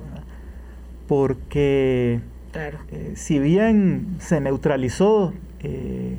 [1.10, 2.22] porque
[2.54, 6.16] eh, si bien se neutralizó eh,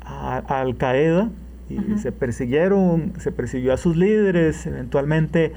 [0.00, 1.30] a, Al Qaeda
[1.70, 5.52] y se persiguieron, se persiguió a sus líderes, eventualmente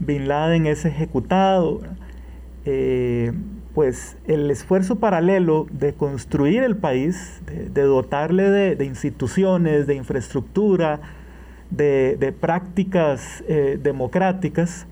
[0.00, 1.80] Bin Laden es ejecutado,
[3.74, 11.00] pues el esfuerzo paralelo de construir el país, de, dotarle de instituciones, de infraestructura,
[11.70, 14.86] de, prácticas eh, democráticas,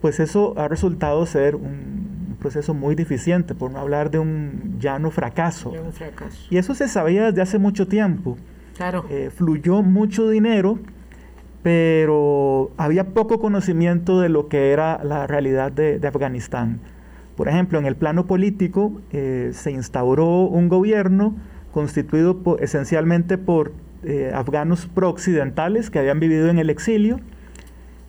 [0.00, 5.10] pues eso ha resultado ser un proceso muy deficiente, por no hablar de un llano
[5.10, 5.72] fracaso.
[5.92, 6.46] Fracaso.
[6.50, 8.36] Y eso se sabía desde hace mucho tiempo.
[8.76, 9.04] Claro.
[9.10, 10.78] Eh, fluyó mucho dinero,
[11.68, 16.80] pero había poco conocimiento de lo que era la realidad de, Afganistán.
[17.36, 21.36] Por ejemplo, en el plano político eh, se instauró un gobierno
[21.70, 27.20] constituido esencialmente por eh, afganos pro-occidentales que habían vivido en el exilio,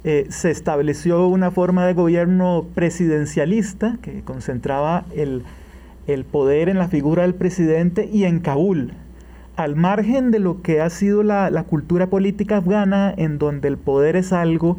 [0.06, 5.44] eh, se estableció una forma de gobierno presidencialista que concentraba el,
[6.32, 8.94] poder en la figura del presidente y en Kabul,
[9.60, 14.16] al margen de lo que ha sido la, cultura política afgana, en donde el poder
[14.16, 14.78] es algo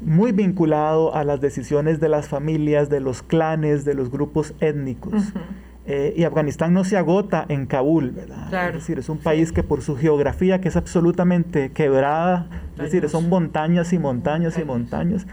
[0.00, 5.34] muy vinculado a las decisiones de las familias, de los clanes, de los grupos étnicos.
[5.84, 8.68] Eh, y Afganistán no se agota en Kabul, ¿verdad?
[8.68, 13.06] Es decir, es un país que por su geografía, que es absolutamente quebrada, es decir,
[13.10, 15.26] son montañas y montañas y montañas.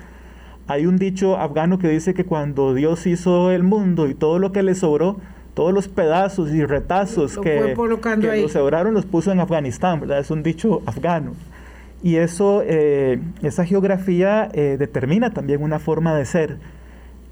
[0.67, 4.51] Hay un dicho afgano que dice que cuando Dios hizo el mundo y todo lo
[4.51, 5.21] que le sobró,
[5.53, 7.75] todos los pedazos y retazos que,
[8.21, 10.19] que los sobraron los puso en Afganistán, ¿verdad?
[10.19, 11.33] Es un dicho afgano.
[12.01, 16.57] Y eso, eh, esa geografía eh, determina también una forma de ser.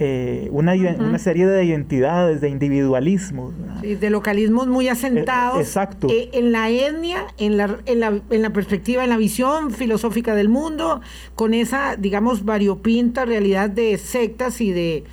[0.03, 3.53] Eh, una, una, serie de identidades, de individualismos.
[3.84, 5.60] de localismos muy asentados.
[5.60, 6.07] Eh, exacto.
[6.10, 10.34] Eh, en la etnia, en la, en, la, en la perspectiva, en la visión filosófica
[10.34, 11.01] del mundo,
[11.36, 15.03] con esa, digamos, variopinta realidad de sectas y de,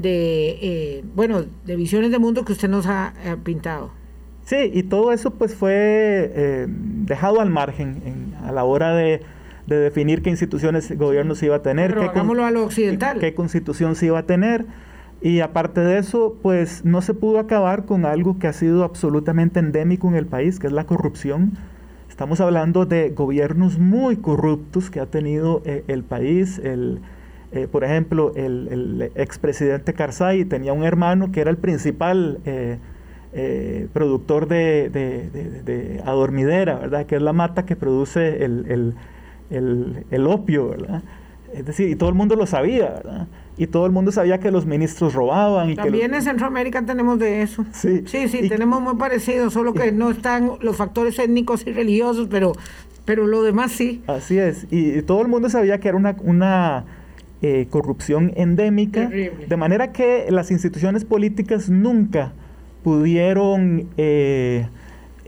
[0.00, 3.12] de bueno, de visiones de mundo que usted nos ha,
[3.44, 3.90] pintado.
[4.44, 6.66] Sí, y todo eso pues fue
[7.04, 9.20] dejado al margen a la hora de
[9.68, 13.18] de definir qué instituciones el gobierno se iba a tener, qué, a lo occidental.
[13.18, 14.64] qué constitución se iba a tener.
[15.20, 19.60] Y aparte de eso, pues no se pudo acabar con algo que ha sido absolutamente
[19.60, 21.58] endémico en el país, que es la corrupción.
[22.08, 26.58] Estamos hablando de gobiernos muy corruptos que ha tenido eh, el país.
[26.58, 27.00] El,
[27.52, 32.78] eh, por ejemplo, el, el expresidente Karzai tenía un hermano que era el principal eh,
[33.92, 37.06] productor de, de, adormidera, ¿verdad?
[37.06, 38.94] Que es la mata que produce el
[39.50, 41.02] el, opio, ¿verdad?
[41.52, 43.26] Es decir, y todo el mundo lo sabía, ¿verdad?
[43.56, 45.70] Y todo el mundo sabía que los ministros robaban.
[45.70, 47.64] Y También en Centroamérica tenemos de eso.
[47.72, 52.28] Sí, sí, sí tenemos muy parecido, solo que no están los factores étnicos y religiosos,
[52.30, 52.52] pero,
[53.04, 54.02] pero lo demás sí.
[54.06, 56.84] Así es, y, todo el mundo sabía que era una, una
[57.42, 62.32] eh, corrupción endémica, de manera que las instituciones políticas nunca
[62.82, 63.88] pudieron...
[63.96, 64.66] Eh,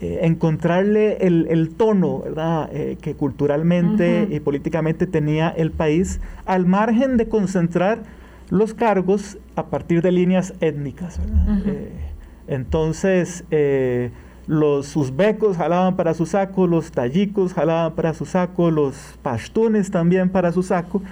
[0.03, 2.23] eh, encontrarle el, tono
[2.73, 8.05] eh, que culturalmente y políticamente tenía el país, al margen de concentrar
[8.49, 11.21] los cargos a partir de líneas étnicas.
[11.67, 11.91] Eh,
[12.49, 13.45] entonces,
[14.47, 20.31] los uzbecos jalaban para su saco, los tayikos jalaban para su saco, los pashtunes también
[20.31, 21.03] para su saco.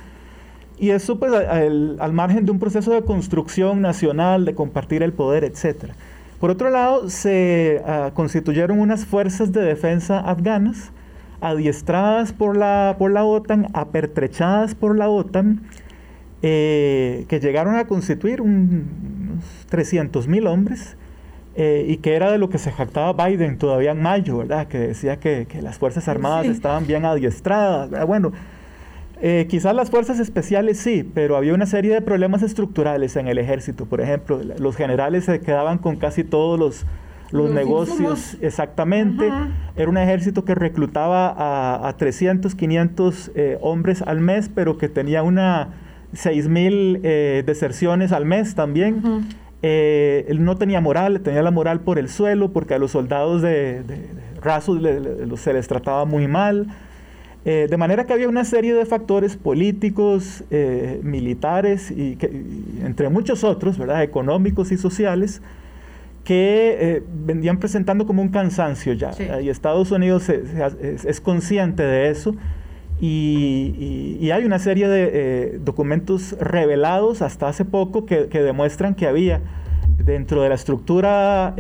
[0.78, 5.44] Y eso pues al, margen de un proceso de construcción nacional, de compartir el poder,
[5.44, 5.94] etcétera.
[6.40, 10.92] Por otro lado, se ah, constituyeron unas fuerzas de defensa afganas,
[11.40, 15.62] adiestradas por la, por la OTAN, apertrechadas por la OTAN,
[16.42, 18.94] eh, que llegaron a constituir unos
[19.68, 20.96] 300 mil hombres,
[21.56, 24.68] eh, y que era de lo que se jactaba Biden todavía en mayo, ¿verdad?
[24.68, 28.06] Que decía que, las Fuerzas Armadas estaban bien adiestradas.
[28.06, 28.30] Bueno,
[29.20, 33.38] eh, quizás las fuerzas especiales sí, pero había una serie de problemas estructurales en el
[33.38, 33.86] ejército.
[33.86, 36.86] Por ejemplo, los generales se quedaban con casi todos los,
[37.32, 38.36] los, negocios.
[38.40, 39.28] Exactamente.
[39.76, 44.88] Era un ejército que reclutaba a, a 300, 500 eh, hombres al mes, pero que
[44.88, 45.70] tenía una
[46.12, 49.26] 6 mil eh, deserciones al mes también.
[49.62, 53.82] él no tenía moral, tenía la moral por el suelo, porque a los soldados de,
[54.40, 54.80] rasos
[55.36, 56.68] se les trataba muy mal.
[57.50, 62.18] Eh, de manera que había una serie de factores políticos, eh, militares y,
[62.84, 64.02] entre muchos otros, ¿verdad?
[64.02, 65.40] económicos y sociales,
[66.24, 69.12] que eh, vendían presentando como un cansancio ya.
[69.40, 72.36] Y Estados Unidos es, consciente de eso.
[73.00, 79.40] Y, hay una serie de documentos revelados hasta hace poco que, demuestran que había
[79.96, 81.54] dentro de la estructura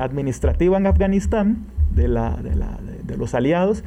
[0.00, 1.58] administrativa en Afganistán,
[1.94, 3.84] de, de los aliados,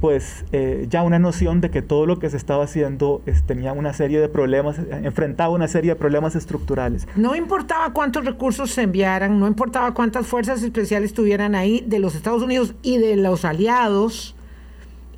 [0.00, 3.92] pues eh, ya una noción de que todo lo que se estaba haciendo tenía una
[3.92, 7.08] serie de problemas, enfrentaba una serie de problemas estructurales.
[7.16, 12.14] No importaba cuántos recursos se enviaran, no importaba cuántas fuerzas especiales estuvieran ahí de los
[12.14, 14.36] Estados Unidos y de los aliados,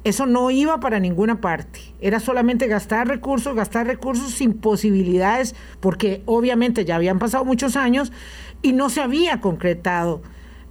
[0.02, 1.80] eso no iba para ninguna parte.
[2.00, 8.12] Era solamente gastar recursos, gastar recursos sin posibilidades, porque obviamente ya habían pasado muchos años
[8.62, 10.22] y no se había concretado,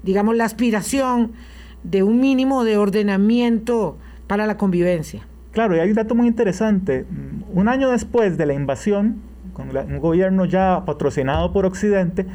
[0.01, 1.33] digamos, la aspiración
[1.83, 5.25] de un mínimo de ordenamiento para la convivencia.
[5.51, 7.05] Claro, y hay un dato muy interesante.
[7.53, 9.21] Un año después de la invasión,
[9.53, 12.25] con un gobierno ya patrocinado por Occidente,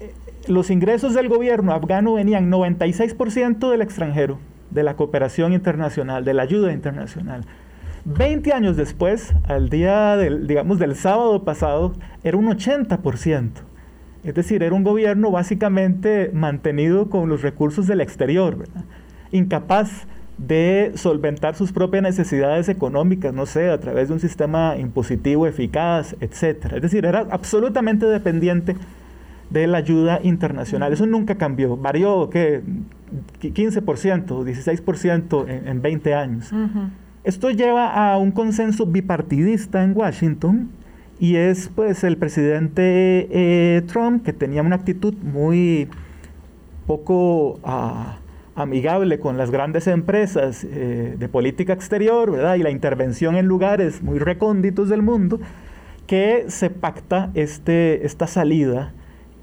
[0.00, 0.12] eh,
[0.48, 4.38] los ingresos del gobierno afgano venían 96% del extranjero,
[4.70, 7.44] de la cooperación internacional, de la ayuda internacional.
[8.04, 11.92] 20 años después, al día del, digamos, del sábado pasado,
[12.24, 13.50] era un 80%.
[14.24, 18.56] Es decir, era un gobierno básicamente mantenido con los recursos del exterior,
[19.32, 20.06] incapaz
[20.38, 26.16] de solventar sus propias necesidades económicas, no sé, a través de un sistema impositivo eficaz,
[26.20, 26.72] etc.
[26.74, 28.76] Es decir, era absolutamente dependiente
[29.50, 30.92] de la ayuda internacional.
[30.92, 31.76] Eso nunca cambió.
[31.76, 32.62] Varió, ¿qué?
[33.42, 36.50] 15%, 16% en, en 20 años.
[37.24, 40.70] Esto lleva a un consenso bipartidista en Washington
[41.22, 45.88] y es pues el presidente eh, Trump que tenía una actitud muy
[46.88, 48.18] poco ah,
[48.56, 52.56] amigable con las grandes empresas eh, de política exterior, ¿verdad?
[52.56, 55.38] Y la intervención en lugares muy recónditos del mundo,
[56.08, 58.92] que se pacta este, esta salida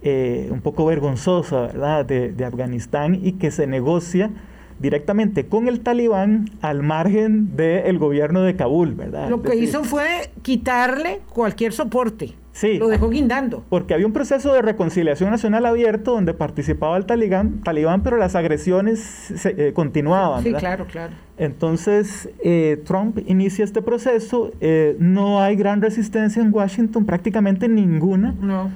[0.01, 2.03] eh, un poco vergonzosa, ¿verdad?
[2.05, 4.31] De, de Afganistán y que se negocia
[4.79, 9.29] directamente con el talibán al margen del gobierno de Kabul, ¿verdad?
[9.29, 12.35] Lo que hizo fue quitarle cualquier soporte.
[12.51, 12.77] Sí.
[12.77, 13.63] Lo dejó guindando.
[13.69, 18.35] Porque había un proceso de reconciliación nacional abierto donde participaba el talibán, talibán pero las
[18.35, 20.43] agresiones se, eh, continuaban.
[20.43, 21.13] Sí, claro, claro.
[21.37, 24.51] Entonces, eh, Trump inicia este proceso.
[24.59, 28.35] Eh, no hay gran resistencia en Washington, prácticamente ninguna.
[28.41, 28.69] No.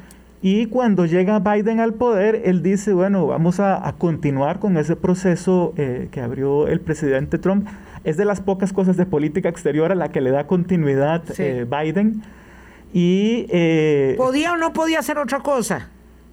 [0.46, 4.98] Y cuando llega Biden al poder, él dice, bueno, vamos a, a continuar con ese
[4.98, 7.66] proceso eh, que abrió el presidente Trump.
[8.04, 11.44] Es de las pocas cosas de política exterior a la que le da continuidad Sí.
[11.44, 12.24] eh, Biden.
[12.92, 15.90] Y eh, ¿Podía o no podía hacer otra cosa?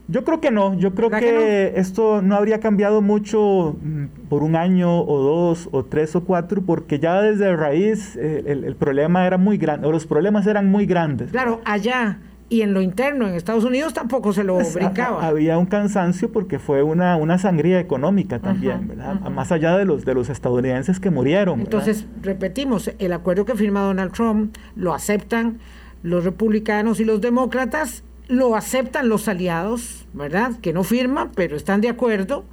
[0.08, 4.42] yo creo que no, yo creo ¿Verdad que, esto no habría cambiado mucho mm, por
[4.42, 9.24] un año o dos o tres o cuatro, porque ya desde raíz el, el problema
[9.24, 11.30] era muy grande, o los problemas eran muy grandes.
[11.30, 12.18] Claro, allá
[12.50, 15.22] y en lo interno, en Estados Unidos, tampoco se lo Pues, brincaba.
[15.24, 19.10] ha- Había un cansancio porque fue una, una sangría económica también, Ajá, ¿verdad?
[19.20, 19.30] ajá.
[19.30, 21.60] Más allá de los, de los estadounidenses que murieron.
[21.60, 21.72] ¿verdad?
[21.72, 25.60] Entonces, repetimos, el acuerdo que firma Donald Trump lo aceptan
[26.02, 30.52] los republicanos y los demócratas, lo aceptan los aliados, ¿verdad?
[30.60, 32.44] Que no firman, pero están de acuerdo.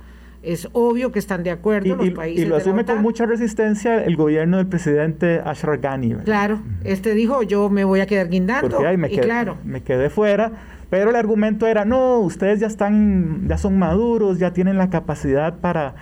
[0.48, 2.46] Es obvio que están de acuerdo y, los países.
[2.46, 6.26] y lo asume con mucha resistencia el gobierno del presidente Ashraf Ghani, ¿verdad?
[6.26, 8.70] Claro, este dijo, yo me voy a quedar guindando.
[8.70, 10.52] Porque ay, me, y quedé, claro, me quedé fuera.
[10.90, 15.60] Pero el argumento era, no, ustedes ya están, ya son maduros, ya tienen la capacidad
[15.60, 15.96] para,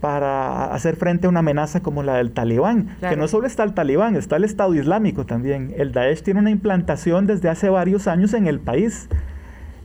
[0.00, 2.96] para hacer frente a una amenaza como la del talibán.
[2.98, 3.14] Claro.
[3.14, 5.72] Que no solo está el talibán, está el Estado Islámico también.
[5.78, 9.08] El Daesh tiene una implantación desde hace varios años en el país.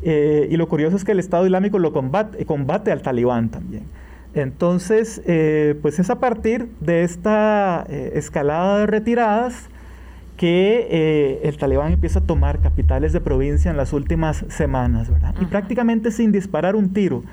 [0.05, 3.83] Eh, y lo curioso es que el Estado Islámico lo combate, combate al talibán también.
[4.35, 9.69] Entonces, eh, pues es a partir de esta eh, escalada de retiradas
[10.37, 15.35] que el talibán empieza a tomar capitales de provincia en las últimas semanas, ¿verdad?
[15.39, 17.23] Y prácticamente sin disparar un tiro.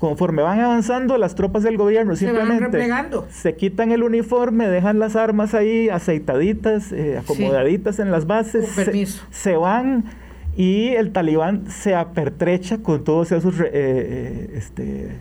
[0.00, 2.78] Conforme van avanzando las tropas del gobierno, Se simplemente
[3.30, 8.90] se quitan el uniforme, dejan las armas ahí aceitaditas, acomodaditas en las bases, Con se-
[9.30, 10.04] se van
[10.56, 15.16] y el talibán se apertrecha con todos esos eh, eh, este,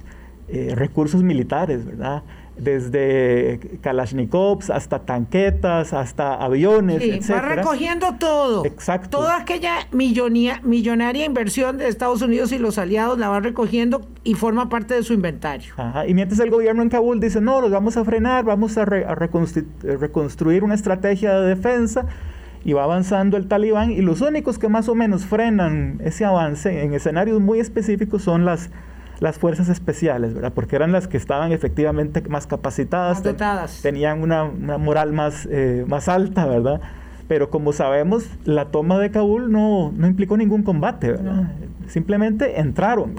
[0.49, 2.23] eh, recursos militares, ¿verdad?
[2.55, 7.55] Desde Kalashnikovs hasta tanquetas, hasta aviones, sí, va etcétera.
[7.55, 8.63] recogiendo todo.
[8.65, 9.17] Exacto.
[9.17, 14.35] Toda aquella millonia- millonaria inversión de Estados Unidos y los aliados la va recogiendo y
[14.35, 15.73] forma parte de su inventario.
[15.77, 18.85] Ajá, Y mientras el gobierno en Kabul dice, no, los vamos a frenar, vamos a,
[18.85, 22.05] re- a eh, reconstruir una estrategia de defensa,
[22.65, 26.83] y va avanzando el talibán, y los únicos que más o menos frenan ese avance
[26.83, 28.69] en escenarios muy específicos son las,
[29.19, 30.53] las fuerzas especiales, ¿verdad?
[30.53, 33.81] Porque eran las que estaban efectivamente más capacitadas, Más ten- dotadas.
[33.81, 36.79] tenían una, una moral más, eh, más alta, ¿verdad?
[37.27, 41.51] Pero como sabemos, la toma de Kabul no, no implicó ningún combate, ¿verdad?
[41.87, 43.13] Simplemente entraron.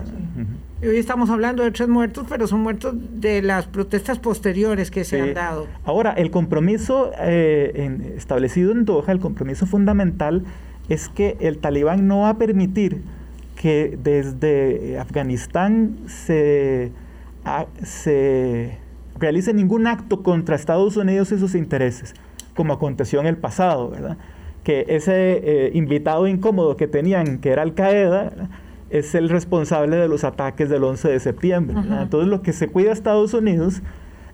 [0.88, 5.16] Hoy estamos hablando de tres muertos, pero son muertos de las protestas posteriores que se
[5.16, 5.22] Sí.
[5.22, 5.66] han dado.
[5.84, 10.44] Ahora, el compromiso eh, en- establecido en Doha, el compromiso fundamental
[10.88, 13.02] es que el talibán no va a permitir
[13.56, 16.92] que desde Afganistán se,
[17.44, 18.78] a- se
[19.18, 22.14] realice ningún acto contra Estados Unidos y sus intereses,
[22.54, 24.18] como aconteció en el pasado, ¿verdad?
[24.64, 28.48] Que ese eh, invitado incómodo que tenían, que era Al Qaeda, ¿verdad?
[28.94, 31.76] Es el responsable de los ataques del 11 de septiembre.
[32.00, 33.82] Entonces, lo que se cuida a Estados Unidos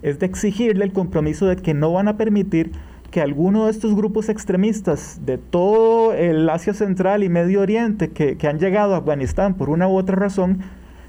[0.03, 2.73] es de exigirle el compromiso de que no van a permitir
[3.11, 8.37] que alguno de estos grupos extremistas de todo el Asia Central y Medio Oriente que,
[8.37, 10.59] que han llegado a Afganistán por una u otra razón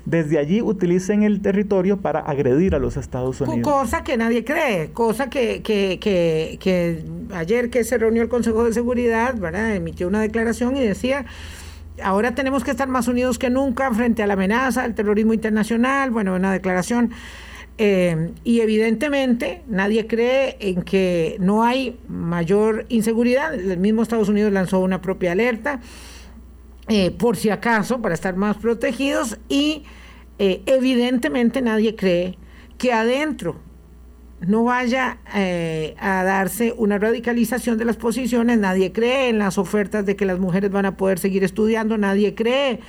[0.05, 3.69] desde allí utilicen el territorio para agredir a los Estados Unidos.
[3.69, 7.03] Cosa que nadie cree, cosa que, que, que, que
[7.35, 9.75] ayer que se reunió el Consejo de Seguridad, ¿verdad?
[9.75, 11.25] emitió una declaración y decía
[12.03, 16.11] ahora tenemos que estar más unidos que nunca frente a la amenaza del terrorismo internacional,
[16.11, 17.11] bueno, una declaración.
[17.77, 23.53] Eh, y evidentemente nadie cree en que no hay mayor inseguridad.
[23.53, 25.79] El mismo Estados Unidos lanzó una propia alerta,
[26.87, 29.39] eh, por si acaso, para estar más protegidos.
[29.49, 29.83] Y
[30.37, 32.37] eh, evidentemente nadie cree
[32.77, 33.59] que adentro
[34.41, 40.05] no vaya eh, a darse una radicalización de las posiciones, nadie cree en las ofertas
[40.05, 42.79] de que las mujeres van a poder seguir estudiando, nadie cree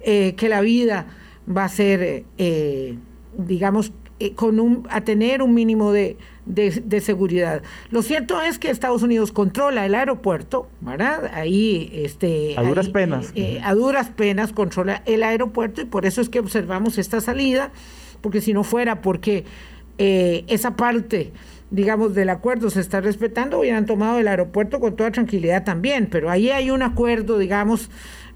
[0.00, 1.06] eh, que la vida
[1.46, 2.96] va a ser, eh,
[3.36, 3.92] digamos,
[4.36, 7.62] con un, a tener un mínimo de, de, seguridad.
[7.90, 11.30] Lo cierto es que Estados Unidos controla el aeropuerto, ¿verdad?
[11.34, 13.34] Ahí, este, a duras penas.
[13.62, 17.72] a duras penas controla el aeropuerto y por eso es que observamos esta salida,
[18.22, 19.44] porque si no fuera porque
[19.98, 21.32] eh, esa parte,
[21.70, 26.30] digamos, del acuerdo se está respetando, hubieran tomado el aeropuerto con toda tranquilidad también, pero
[26.30, 27.90] ahí hay un acuerdo, digamos,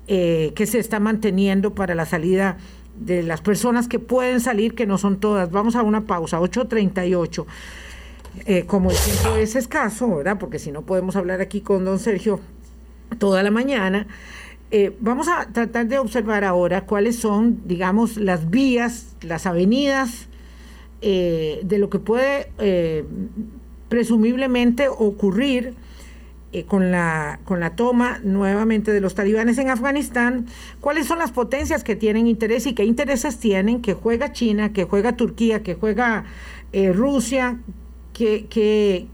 [0.06, 2.58] eh, que se está manteniendo para la salida
[2.96, 5.50] de las personas que pueden salir, que no son todas.
[5.50, 7.46] Vamos a una pausa, 8.38.
[8.46, 10.38] Eh, como el tiempo es escaso, ¿verdad?
[10.38, 12.40] Porque si no podemos hablar aquí con don Sergio
[13.18, 14.06] toda la mañana.
[15.00, 20.28] vamos a tratar de observar ahora cuáles son, digamos, las vías, las avenidas
[21.00, 23.04] eh, de lo que puede eh,
[23.88, 25.74] presumiblemente ocurrir
[26.52, 30.46] eh, con, la, con la toma nuevamente de los talibanes en Afganistán,
[30.80, 34.84] cuáles son las potencias que tienen interés y qué intereses tienen, que juega China, que
[34.84, 36.24] juega Turquía, que juega
[36.94, 37.58] Rusia,
[38.12, 39.06] que, que,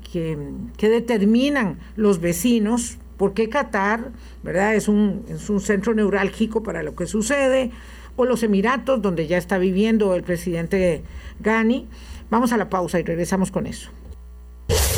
[0.78, 4.12] que, determinan los vecinos, por qué Qatar,
[4.42, 4.74] ¿verdad?
[4.74, 7.70] Es un, es un centro neurálgico para lo que sucede,
[8.16, 11.02] o los Emiratos, donde ya está viviendo el presidente
[11.40, 11.88] Gani.
[12.30, 13.90] Vamos a la pausa y regresamos con eso.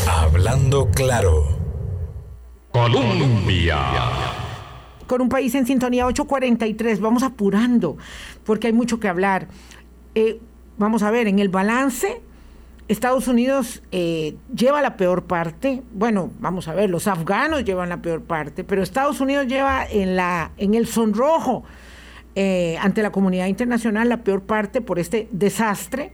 [0.09, 1.45] Hablando claro.
[2.73, 3.79] Colombia.
[5.07, 7.97] Con un país en sintonía 843, vamos apurando,
[8.45, 9.49] porque hay mucho que hablar.
[10.15, 10.41] Eh,
[10.79, 12.21] vamos a ver, en el balance,
[12.89, 15.83] Estados Unidos eh, lleva la peor parte.
[15.93, 20.17] Bueno, vamos a ver, los afganos llevan la peor parte, pero Estados Unidos lleva en,
[20.17, 21.65] la, en el sonrojo
[22.35, 26.13] eh, ante la comunidad internacional la peor parte por este desastre.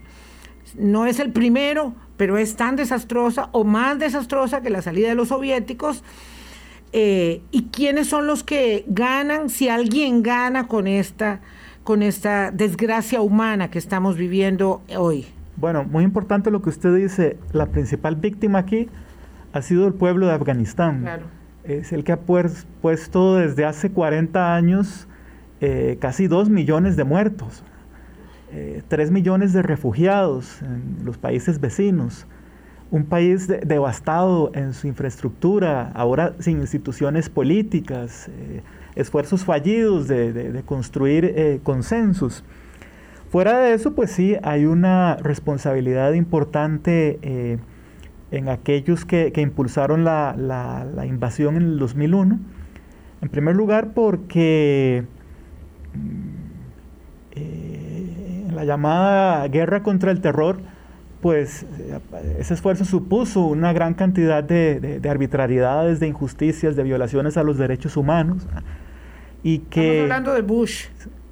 [0.77, 5.15] No es el primero, pero es tan desastrosa o más desastrosa que la salida de
[5.15, 6.03] los soviéticos.
[6.91, 9.49] Eh, ¿Y quiénes son los que ganan?
[9.49, 11.41] Si alguien gana con esta,
[11.83, 15.25] con esta desgracia humana que estamos viviendo hoy.
[15.55, 17.37] Bueno, muy importante lo que usted dice.
[17.51, 18.89] La principal víctima aquí
[19.53, 21.05] ha sido el pueblo de Afganistán.
[21.63, 25.07] Es el que ha puesto desde hace 40 años
[25.61, 27.63] eh, casi 2 millones de muertos,
[28.53, 32.27] eh, 3 millones de refugiados en los países vecinos,
[32.91, 38.61] un país devastado en su infraestructura, ahora sin instituciones políticas, eh,
[38.95, 42.43] esfuerzos fallidos de, construir eh, consensos.
[43.31, 47.59] Fuera de eso, pues sí, hay una responsabilidad importante
[48.29, 52.39] en aquellos que, impulsaron la, invasión en el 2001.
[53.21, 55.05] En primer lugar, porque
[57.35, 57.72] eh, en
[58.63, 60.59] la llamada guerra contra el terror,
[61.21, 61.65] pues
[62.37, 67.97] ese esfuerzo supuso una gran cantidad de, arbitrariedades, de injusticias, de violaciones a los derechos
[67.97, 68.47] humanos.
[69.43, 70.85] Y que, Estamos hablando de Bush.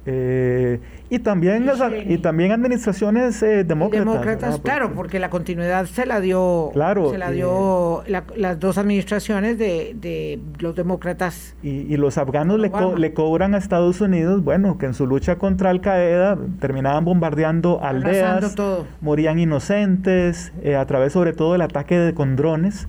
[0.04, 0.80] Eh,
[1.10, 1.70] y también,
[2.08, 4.06] y también administraciones eh, demócratas.
[4.06, 9.58] Demócratas, claro, porque la continuidad se la dio, claro, se la dio las dos administraciones
[9.58, 11.54] de, los demócratas.
[11.62, 15.70] Y, los afganos le, le, cobran a Estados Unidos, bueno, que en su lucha contra
[15.70, 18.56] Al Qaeda terminaban bombardeando aldeas,
[19.00, 22.88] morían inocentes, eh, a través sobre todo del ataque de, con drones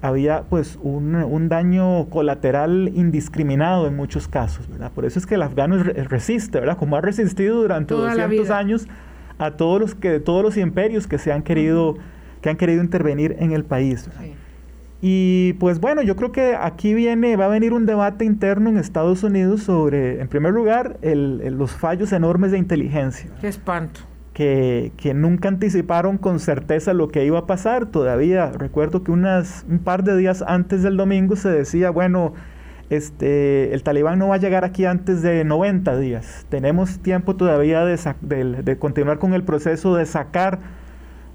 [0.00, 4.92] había pues un, daño colateral indiscriminado en muchos casos, ¿verdad?
[4.92, 6.76] Por eso es que el afgano resiste, ¿verdad?
[6.76, 8.86] Como ha resistido durante 200 años
[9.38, 11.96] a todos los que todos los imperios que se han querido
[12.40, 14.08] que han querido intervenir en el país.
[15.00, 18.78] Y pues bueno, yo creo que aquí viene va a venir un debate interno en
[18.78, 23.30] Estados Unidos sobre, en primer lugar, los fallos enormes de inteligencia.
[23.40, 24.07] Qué espanto
[24.38, 27.86] que, nunca anticiparon con certeza lo que iba a pasar.
[27.86, 32.34] Todavía recuerdo que unas, un par de días antes del domingo se decía, bueno,
[32.88, 36.46] este, el talibán no va a llegar aquí antes de 90 días.
[36.50, 37.98] Tenemos tiempo todavía de,
[38.62, 40.60] de, continuar con el proceso de sacar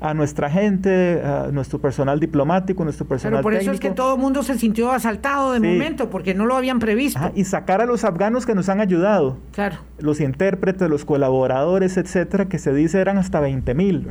[0.03, 4.15] a nuestra gente, a nuestro personal diplomático, nuestro personal Pero por eso es que todo
[4.15, 7.31] el mundo se sintió asaltado de momento, porque no lo habían previsto.
[7.33, 9.37] y sacar a los afganos que nos han ayudado.
[9.53, 9.77] Claro.
[9.99, 14.05] Los intérpretes, los colaboradores, etcétera, que se dice eran hasta 20 mil,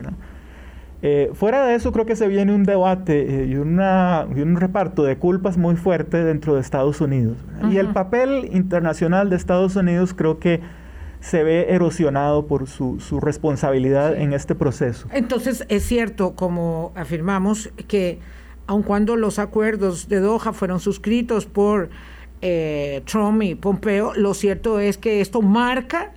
[1.02, 5.02] eh, fuera de eso, creo que se viene un debate eh, y, una, un reparto
[5.02, 7.36] de culpas muy fuerte dentro de Estados Unidos.
[7.70, 10.60] Y el papel internacional de Estados Unidos creo que
[11.22, 15.06] se ve erosionado por su, responsabilidad en este proceso.
[15.12, 18.18] Entonces, es cierto, como afirmamos, que
[18.66, 21.90] aun cuando los acuerdos de Doha fueron suscritos por
[22.40, 26.12] eh, Trump y Pompeo, lo cierto es que esto marca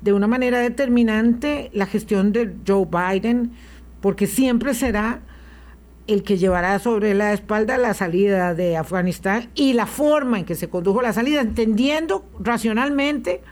[0.00, 3.52] de una manera determinante la gestión de Joe Biden,
[4.00, 5.20] porque siempre será
[6.08, 10.56] el que llevará sobre la espalda la salida de Afganistán y la forma en que
[10.56, 13.42] se condujo la salida, entendiendo racionalmente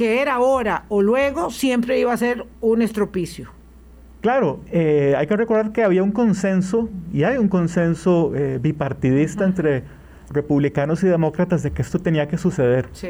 [0.00, 3.50] que era ahora o luego, siempre iba a ser un estropicio.
[4.22, 9.44] Claro, eh, hay que recordar que había un consenso, y hay un consenso eh, bipartidista
[9.44, 9.82] entre
[10.30, 12.88] republicanos y demócratas de que esto tenía que suceder.
[12.92, 13.08] Sí.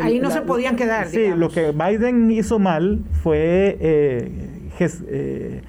[0.00, 1.08] Ahí no se podían quedar.
[1.08, 5.62] Sí, lo que Biden hizo mal fue eh,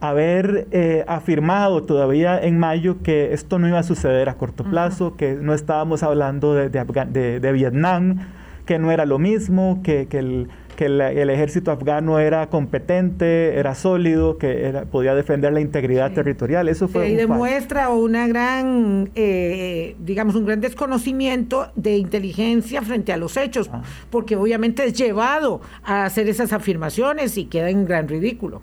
[0.00, 5.34] haber afirmado todavía en mayo que esto no iba a suceder a corto plazo, que
[5.34, 8.20] no estábamos hablando de, de Vietnam,
[8.66, 14.82] que no era lo mismo, que, el, el, ejército afgano era competente, era sólido, que
[14.90, 16.68] podía defender la integridad territorial.
[16.68, 17.08] Eso fue.
[17.08, 23.70] Y demuestra una gran, eh, digamos, un gran desconocimiento de inteligencia frente a los hechos,
[23.72, 23.82] ah.
[24.10, 28.62] porque obviamente es llevado a hacer esas afirmaciones y queda en gran ridículo.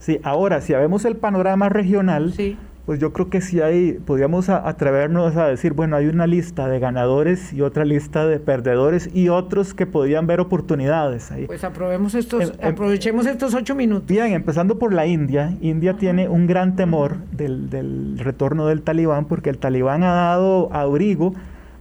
[0.00, 4.50] Sí, ahora, si vemos el panorama regional, sí pues yo creo que sí hay, podríamos
[4.50, 9.30] atrevernos a decir, bueno, hay una lista de ganadores y otra lista de perdedores y
[9.30, 11.46] otros que podían ver oportunidades ahí.
[11.46, 14.06] Pues aprobemos estos, em, em, aprovechemos estos ocho minutos.
[14.06, 15.56] Bien, empezando por la India.
[15.62, 20.70] India tiene un gran temor del, del retorno del talibán porque el talibán ha dado
[20.72, 21.32] abrigo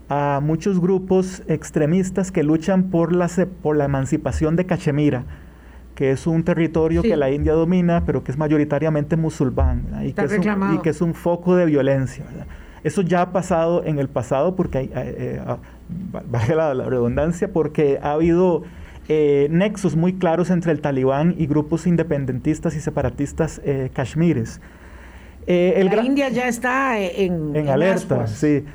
[0.08, 3.30] a muchos grupos extremistas que luchan por la,
[3.62, 5.26] por la emancipación de Cachemira
[5.96, 10.26] que es un territorio que la India domina, pero que es mayoritariamente musulmán y, que
[10.26, 12.26] es un, y, que es un, foco de violencia.
[12.84, 15.58] Eso ya ha pasado en el pasado, porque hay, eh, ah,
[16.54, 18.64] la, redundancia, porque ha habido
[19.08, 24.60] eh, nexos muy claros entre el talibán y grupos independentistas y separatistas eh, kashmires.
[25.48, 28.66] la India ya está en, en, alerta, sí.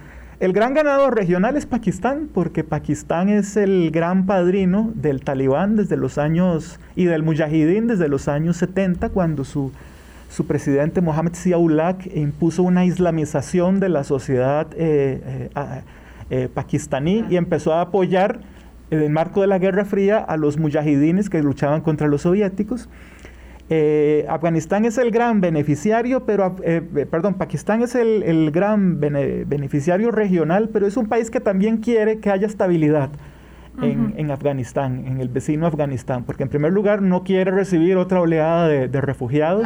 [0.41, 5.97] El gran ganador regional es Pakistán, porque Pakistán es el gran padrino del talibán desde
[5.97, 9.73] los años, y del mujahideen desde los años 70, cuando su,
[10.31, 15.83] su presidente Mohammed Ziaulak impuso una islamización de la sociedad eh, eh,
[16.31, 18.39] eh, pakistaní y empezó a apoyar
[18.93, 22.89] en el marco de la Guerra Fría a los mujahidines que luchaban contra los soviéticos.
[23.71, 30.11] Eh, Afganistán es el gran beneficiario, pero, eh, eh, perdón, Pakistán es el, gran beneficiario
[30.11, 33.11] regional, pero es un país que también quiere que haya estabilidad
[33.81, 38.67] en, Afganistán, en el vecino Afganistán, porque en primer lugar no quiere recibir otra oleada
[38.67, 39.65] de, refugiados.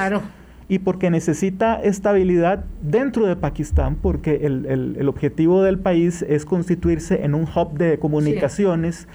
[0.69, 7.35] Y porque necesita estabilidad dentro de Pakistán, porque el, objetivo del país es constituirse en
[7.35, 9.07] un hub de comunicaciones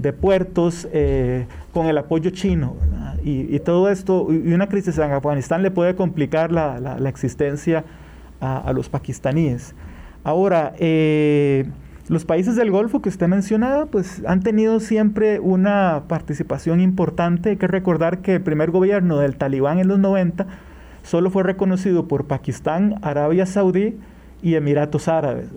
[0.00, 2.76] de puertos eh, con el apoyo chino.
[3.22, 7.84] Y, todo esto, y una crisis en Afganistán le puede complicar la, la, existencia
[8.40, 9.74] a, los pakistaníes.
[10.24, 11.66] Ahora, eh,
[12.08, 17.50] los países del Golfo que usted mencionaba, pues han tenido siempre una participación importante.
[17.50, 20.46] Hay que recordar que el primer gobierno del talibán en los 90
[21.02, 23.98] solo fue reconocido por Pakistán, Arabia Saudí
[24.42, 25.48] y Emiratos Árabes.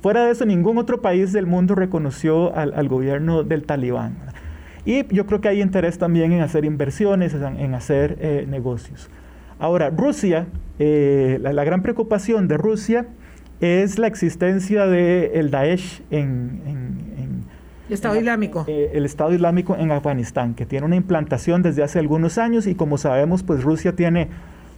[0.00, 4.16] Fuera de eso, ningún otro país del mundo reconoció al, gobierno del talibán.
[4.84, 9.10] Y yo creo que hay interés también en hacer inversiones, en, hacer eh, negocios.
[9.58, 10.46] Ahora, Rusia,
[10.78, 13.06] eh, la, gran preocupación de Rusia
[13.60, 16.60] es la existencia del el Daesh en,
[17.88, 18.64] el Estado Islámico.
[18.68, 22.74] Eh, el Estado Islámico en Afganistán, que tiene una implantación desde hace algunos años y
[22.74, 24.28] como sabemos, pues Rusia tiene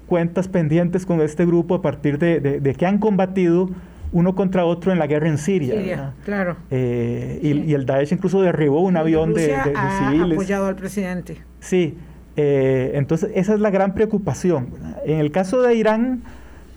[0.06, 3.68] cuentas pendientes con este grupo a partir de, de que han combatido
[4.12, 6.14] uno contra otro en la guerra en Siria.
[6.24, 6.56] claro.
[6.70, 11.38] Eh, y, el Daesh incluso derribó un avión de, de, ha apoyado al presidente.
[11.60, 11.96] Sí,
[12.36, 14.68] eh, entonces esa es la gran preocupación.
[15.04, 16.22] En el caso de Irán,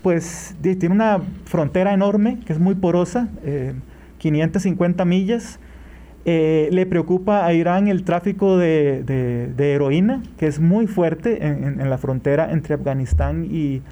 [0.02, 3.28] pues tiene una frontera enorme, que es muy porosa,
[4.18, 5.58] 550 eh, millas.
[6.24, 12.52] le preocupa a Irán el tráfico de, heroína, que es muy fuerte en la frontera
[12.52, 13.82] entre Afganistán y,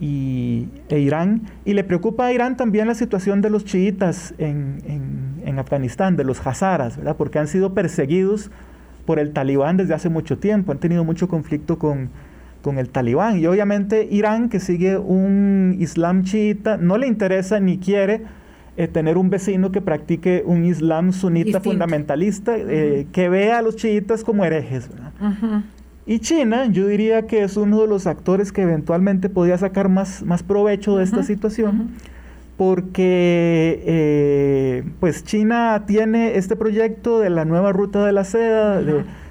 [0.00, 1.42] y, e Irán.
[1.64, 4.78] Y le preocupa a Irán también la situación de los chiitas en,
[5.44, 7.16] en, Afganistán, de los hazaras, ¿verdad?
[7.16, 8.48] porque han sido perseguidos
[9.06, 12.10] por el talibán desde hace mucho tiempo, han tenido mucho conflicto con,
[12.62, 13.38] con el talibán.
[13.38, 18.22] Y obviamente Irán, que sigue un islam chiita, no le interesa ni quiere
[18.76, 23.74] eh, tener un vecino que practique un islam sunita fundamentalista, eh, que vea a los
[23.74, 24.88] chiitas como herejes.
[26.08, 30.22] Y China, yo diría que es uno de los actores que eventualmente podría sacar más,
[30.22, 31.90] más provecho de esta situación,
[32.56, 38.80] porque eh, pues China tiene este proyecto de la nueva ruta de la seda,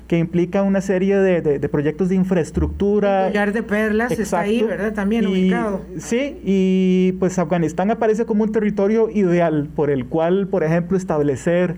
[0.07, 3.25] que implica una serie de, proyectos de infraestructura.
[3.25, 4.93] El collar de perlas está ahí, ¿verdad?
[4.93, 5.81] También ubicado.
[5.97, 11.77] Sí, y pues Afganistán aparece como un territorio ideal por el cual, por ejemplo, establecer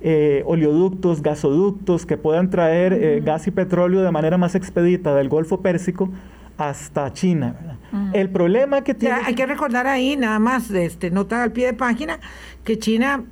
[0.00, 5.28] eh, oleoductos, gasoductos que puedan traer eh, gas y petróleo de manera más expedita del
[5.28, 6.10] Golfo Pérsico
[6.58, 7.78] hasta China.
[8.12, 9.16] El problema que tiene...
[9.24, 12.18] hay que recordar ahí, nada más, este, nota al pie de página,
[12.64, 13.24] que China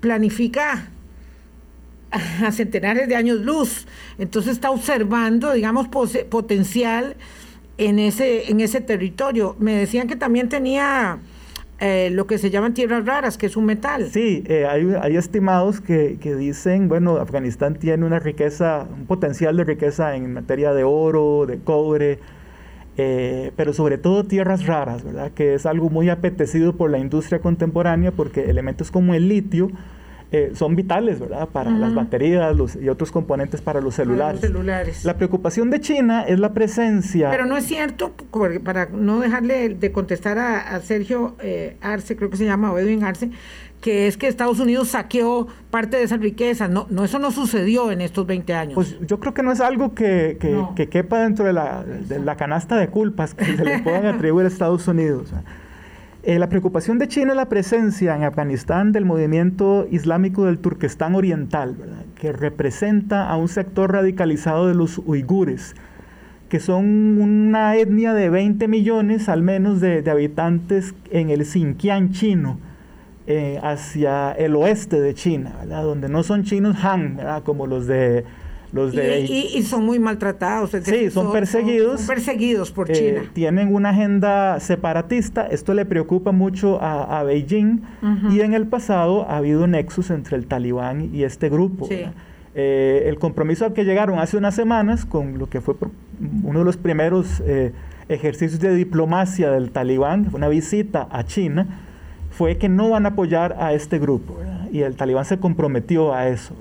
[0.00, 0.88] planifica
[2.10, 3.86] a centenares de años luz.
[4.18, 7.16] Entonces está observando, digamos, potencial
[7.78, 9.56] en ese, en ese territorio.
[9.58, 11.18] Me decían que también tenía
[11.80, 14.08] eh, lo que se llaman tierras raras, que es un metal.
[14.10, 20.14] Sí, eh, hay, estimados que, dicen, bueno, Afganistán tiene una riqueza, un potencial de riqueza
[20.14, 22.20] en materia de oro, de cobre,
[22.98, 25.32] eh, pero sobre todo tierras raras, ¿verdad?
[25.32, 29.70] Que es algo muy apetecido por la industria contemporánea porque elementos como el litio,
[30.32, 31.48] eh, son vitales, ¿verdad?
[31.50, 34.40] Para las baterías y otros componentes para los celulares.
[34.40, 35.04] celulares.
[35.04, 37.30] La preocupación de China es la presencia...
[37.30, 38.12] Pero no es cierto,
[38.64, 43.04] para no dejarle de contestar a, Sergio eh, Arce, creo que se llama, o Edwin
[43.04, 43.30] Arce,
[43.82, 46.66] que es que Estados Unidos saqueó parte de esa riqueza.
[46.66, 48.74] No, no, eso no sucedió en estos 20 años.
[48.74, 50.38] Pues yo creo que no es algo que,
[50.74, 54.46] que, quepa dentro de la, de la, canasta de culpas que se le puedan atribuir
[54.46, 55.34] a Estados Unidos.
[56.24, 61.16] Eh, la preocupación de China es la presencia en Afganistán del movimiento islámico del Turquestán
[61.16, 61.74] Oriental,
[62.14, 65.74] que representa a un sector radicalizado de los uigures,
[66.48, 72.60] que son una etnia de 20 millones al menos de, habitantes en el Xinjiang chino,
[73.26, 78.24] eh, hacia el oeste de China, donde no son chinos Han, como los de
[78.74, 80.70] y, son muy maltratados.
[80.70, 82.00] sí, son, perseguidos.
[82.00, 83.30] Son, perseguidos por eh, China.
[83.32, 85.46] Tienen una agenda separatista.
[85.46, 87.82] Esto le preocupa mucho a, Beijing.
[88.30, 91.88] Y en el pasado ha habido nexos entre el talibán y este grupo.
[92.54, 95.74] Eh, el compromiso al que llegaron hace unas semanas con lo que fue
[96.42, 97.72] uno de los primeros eh,
[98.08, 101.66] ejercicios de diplomacia del talibán, una visita a China,
[102.30, 104.38] fue que no van a apoyar a este grupo.
[104.70, 106.54] Y el talibán se comprometió a eso.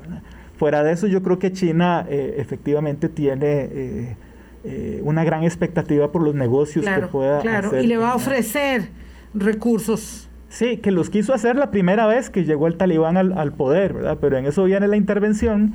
[0.62, 4.16] Fuera de eso, yo creo que China eh, efectivamente tiene eh,
[4.64, 8.90] eh, una gran expectativa por los negocios que pueda claro, Y le va a ofrecer
[9.34, 10.30] recursos.
[10.50, 14.20] Sí, que los quiso hacer la primera vez que llegó el talibán al, poder, ¿verdad?
[14.22, 15.74] Pero en eso viene la intervención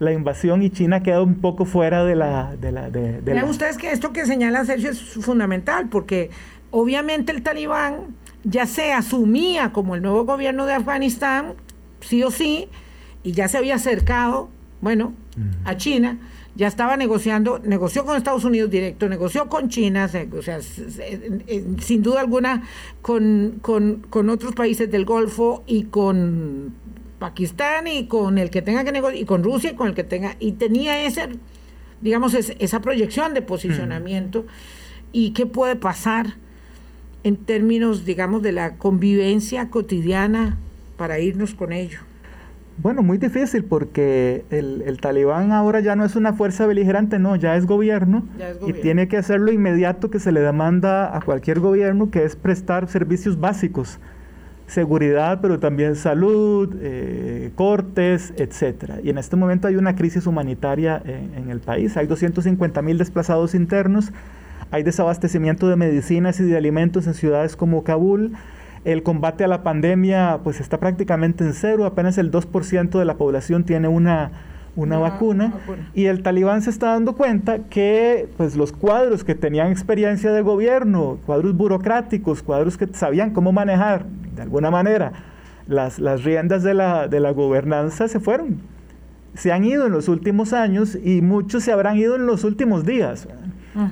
[0.00, 2.56] la invasión y China queda un poco fuera de la...
[2.56, 6.30] De la de, Vean ustedes que esto que señala Sergio es fundamental, porque
[6.72, 11.54] obviamente el talibán ya se asumía como el nuevo gobierno de Afganistán,
[12.00, 12.68] sí o sí,
[13.24, 14.50] y ya se había acercado,
[14.80, 15.14] bueno,
[15.64, 16.18] a China,
[16.56, 22.20] ya estaba negociando, negoció con Estados Unidos directo, negoció con China, o sea, sin duda
[22.20, 22.62] alguna
[23.02, 26.74] con, con, otros países del Golfo y con
[27.18, 30.04] Pakistán y con el que tenga que negociar, y con Rusia y con el que
[30.04, 31.30] tenga, y tenía ese,
[32.02, 34.46] digamos, esa proyección de posicionamiento.
[35.12, 36.34] ¿Y qué puede pasar
[37.22, 40.58] en términos, digamos, de la convivencia cotidiana
[40.96, 42.00] para irnos con ello?
[42.76, 47.56] Bueno, muy difícil porque el, talibán ahora ya no es una fuerza beligerante, no, ya
[47.56, 48.24] es, gobierno,
[48.66, 52.34] y tiene que hacer lo inmediato que se le demanda a cualquier gobierno, que es
[52.34, 54.00] prestar servicios básicos,
[54.66, 58.98] seguridad, pero también salud, eh, cortes, etcétera.
[59.04, 62.98] Y en este momento hay una crisis humanitaria en, en el país, hay 250 mil
[62.98, 64.12] desplazados internos,
[64.72, 68.32] hay desabastecimiento de medicinas y de alimentos en ciudades como Kabul,
[68.84, 73.14] el combate a la pandemia pues está prácticamente en cero, apenas el 2% de la
[73.14, 74.30] población tiene una,
[74.76, 75.54] una, vacuna,
[75.94, 80.42] y el talibán se está dando cuenta que pues los cuadros que tenían experiencia de
[80.42, 84.04] gobierno, cuadros burocráticos, cuadros que sabían cómo manejar
[84.36, 85.12] de alguna manera
[85.66, 88.60] las, las riendas de la, de la gobernanza se fueron.
[89.34, 92.84] Se han ido en los últimos años y muchos se habrán ido en los últimos
[92.84, 93.26] días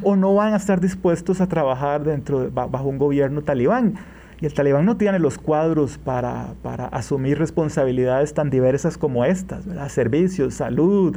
[0.03, 3.95] o no van a estar dispuestos a trabajar dentro bajo un gobierno talibán.
[4.43, 6.57] Y el talibán no tiene los cuadros para,
[6.91, 9.65] asumir responsabilidades tan diversas como estas.
[9.93, 11.17] Servicios, salud,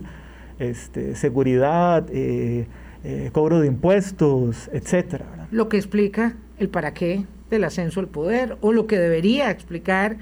[0.60, 2.68] este, seguridad, eh,
[3.04, 5.26] eh, cobro de impuestos, etcétera.
[5.50, 10.18] Lo que explica el para qué del ascenso al poder, o lo que debería explicar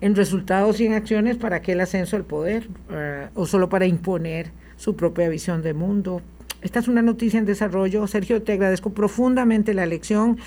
[0.00, 3.86] en resultados y en acciones para qué el ascenso al poder, eh, o solo para
[3.86, 6.22] imponer su propia visión de mundo,
[6.62, 8.06] esta es una noticia en desarrollo.
[8.06, 10.38] Sergio, te agradezco profundamente la lección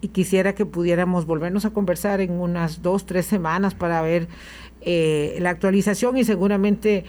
[0.00, 4.28] y quisiera que pudiéramos volvernos a conversar en unas dos, tres semanas para ver
[4.80, 7.04] eh, la actualización y seguramente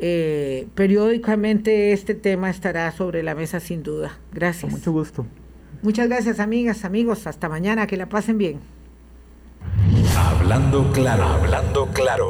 [0.00, 4.18] eh, periódicamente este tema estará sobre la mesa sin duda.
[4.32, 4.70] Gracias.
[4.70, 5.26] Con mucho gusto.
[5.82, 7.26] Muchas gracias amigas, amigos.
[7.26, 7.86] Hasta mañana.
[7.86, 8.60] Que la pasen bien.
[10.16, 12.28] Hablando claro, hablando claro.